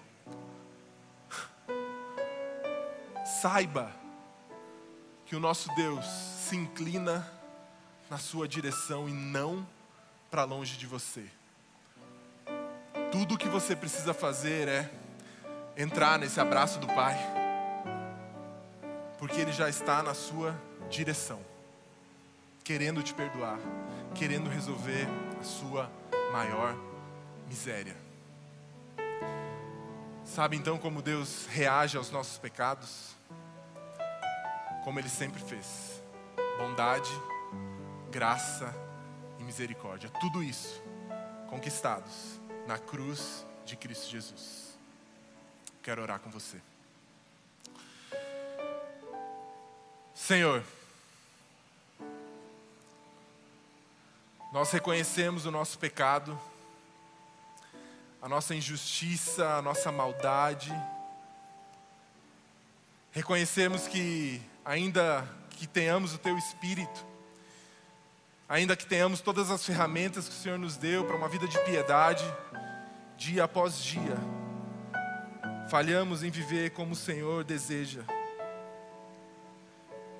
saiba 3.23 3.91
que 5.27 5.35
o 5.35 5.39
nosso 5.39 5.69
Deus 5.75 6.03
se 6.07 6.55
inclina 6.55 7.31
na 8.09 8.17
sua 8.17 8.47
direção 8.47 9.07
e 9.07 9.13
não 9.13 9.63
para 10.31 10.43
longe 10.43 10.77
de 10.77 10.87
você. 10.87 11.29
Tudo 13.11 13.35
o 13.35 13.37
que 13.37 13.47
você 13.47 13.75
precisa 13.75 14.15
fazer 14.15 14.67
é 14.67 14.91
entrar 15.77 16.17
nesse 16.17 16.39
abraço 16.39 16.79
do 16.79 16.87
Pai, 16.87 17.15
porque 19.19 19.41
Ele 19.41 19.51
já 19.51 19.69
está 19.69 20.01
na 20.01 20.15
sua 20.15 20.59
direção, 20.89 21.39
querendo 22.67 23.01
te 23.01 23.13
perdoar, 23.13 23.57
querendo 24.13 24.49
resolver 24.49 25.07
a 25.39 25.43
sua 25.45 25.89
maior 26.33 26.75
miséria. 27.47 27.95
Sabe 30.25 30.57
então 30.57 30.77
como 30.77 31.01
Deus 31.01 31.45
reage 31.45 31.95
aos 31.95 32.11
nossos 32.11 32.37
pecados? 32.37 33.15
Como 34.83 34.99
Ele 34.99 35.07
sempre 35.07 35.41
fez: 35.41 36.03
bondade, 36.57 37.09
graça 38.11 38.75
e 39.39 39.43
misericórdia. 39.43 40.09
Tudo 40.19 40.43
isso 40.43 40.83
conquistados 41.49 42.37
na 42.67 42.77
cruz 42.77 43.45
de 43.65 43.77
Cristo 43.77 44.09
Jesus. 44.09 44.77
Quero 45.81 46.01
orar 46.01 46.19
com 46.19 46.29
você. 46.29 46.57
Senhor, 50.13 50.61
nós 54.51 54.71
reconhecemos 54.71 55.45
o 55.45 55.51
nosso 55.51 55.77
pecado, 55.77 56.39
a 58.21 58.29
nossa 58.29 58.55
injustiça, 58.55 59.45
a 59.45 59.61
nossa 59.61 59.91
maldade. 59.91 60.73
Reconhecemos 63.11 63.87
que, 63.87 64.41
ainda 64.63 65.27
que 65.51 65.67
tenhamos 65.67 66.13
o 66.13 66.17
Teu 66.17 66.37
Espírito, 66.37 67.05
ainda 68.47 68.75
que 68.75 68.85
tenhamos 68.85 69.19
todas 69.19 69.51
as 69.51 69.65
ferramentas 69.65 70.29
que 70.29 70.35
o 70.35 70.37
Senhor 70.37 70.57
nos 70.57 70.77
deu 70.77 71.03
para 71.03 71.17
uma 71.17 71.27
vida 71.27 71.47
de 71.47 71.59
piedade, 71.65 72.23
dia 73.17 73.43
após 73.43 73.83
dia, 73.83 74.15
falhamos 75.69 76.23
em 76.23 76.31
viver 76.31 76.71
como 76.71 76.93
o 76.93 76.95
Senhor 76.95 77.43
deseja. 77.43 78.01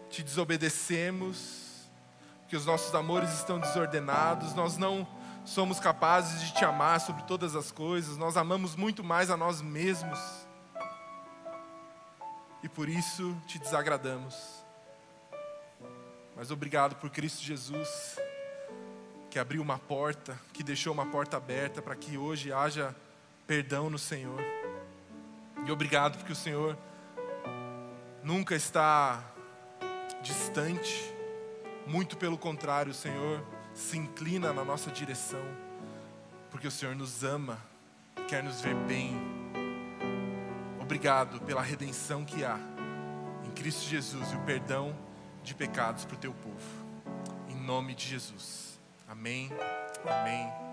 Te 0.10 0.22
desobedecemos, 0.22 1.67
que 2.48 2.56
os 2.56 2.66
nossos 2.66 2.94
amores 2.96 3.32
estão 3.34 3.60
desordenados, 3.60 4.54
nós 4.54 4.78
não 4.78 5.08
somos 5.46 5.80
capazes 5.80 6.42
de 6.42 6.54
te 6.54 6.66
amar 6.66 7.00
sobre 7.00 7.24
todas 7.24 7.56
as 7.56 7.72
coisas, 7.72 8.18
nós 8.18 8.36
amamos 8.38 8.76
muito 8.76 9.04
mais 9.04 9.30
a 9.30 9.38
nós 9.38 9.62
mesmos. 9.62 10.20
E 12.64 12.70
por 12.70 12.90
isso 12.90 13.36
te 13.48 13.58
desagradamos. 13.60 14.36
Mas 16.36 16.52
obrigado 16.52 16.96
por 16.96 17.10
Cristo 17.10 17.42
Jesus, 17.42 18.20
que 19.30 19.40
abriu 19.40 19.62
uma 19.62 19.80
porta, 19.80 20.38
que 20.54 20.64
deixou 20.64 20.94
uma 20.94 21.06
porta 21.06 21.38
aberta 21.38 21.82
para 21.82 21.96
que 21.96 22.18
hoje 22.18 22.52
haja 22.52 22.96
perdão 23.46 23.90
no 23.90 23.98
Senhor. 23.98 24.40
E 25.66 25.72
obrigado 25.72 26.18
porque 26.18 26.34
o 26.34 26.36
Senhor 26.36 26.78
nunca 28.24 28.56
está 28.56 29.24
distante, 30.22 31.16
muito 31.88 32.18
pelo 32.18 32.38
contrário, 32.38 32.92
o 32.92 32.96
Senhor 32.96 33.44
se 33.74 33.98
inclina 33.98 34.52
na 34.52 34.64
nossa 34.64 34.92
direção, 34.92 35.44
porque 36.52 36.68
o 36.68 36.72
Senhor 36.72 36.96
nos 36.96 37.24
ama, 37.24 37.58
quer 38.28 38.44
nos 38.44 38.62
ver 38.62 38.76
bem. 38.76 39.16
Obrigado 40.82 41.40
pela 41.42 41.62
redenção 41.62 42.26
que 42.26 42.44
há 42.44 42.60
em 43.46 43.52
Cristo 43.52 43.88
Jesus 43.88 44.32
e 44.32 44.36
o 44.36 44.42
perdão 44.42 44.96
de 45.44 45.56
pecados 45.56 46.06
para 46.06 46.16
o 46.16 46.20
teu 46.20 46.34
povo. 46.34 46.86
Em 47.48 47.56
nome 47.56 47.96
de 47.96 48.06
Jesus. 48.06 48.80
Amém, 49.08 49.50
amém 50.06 50.67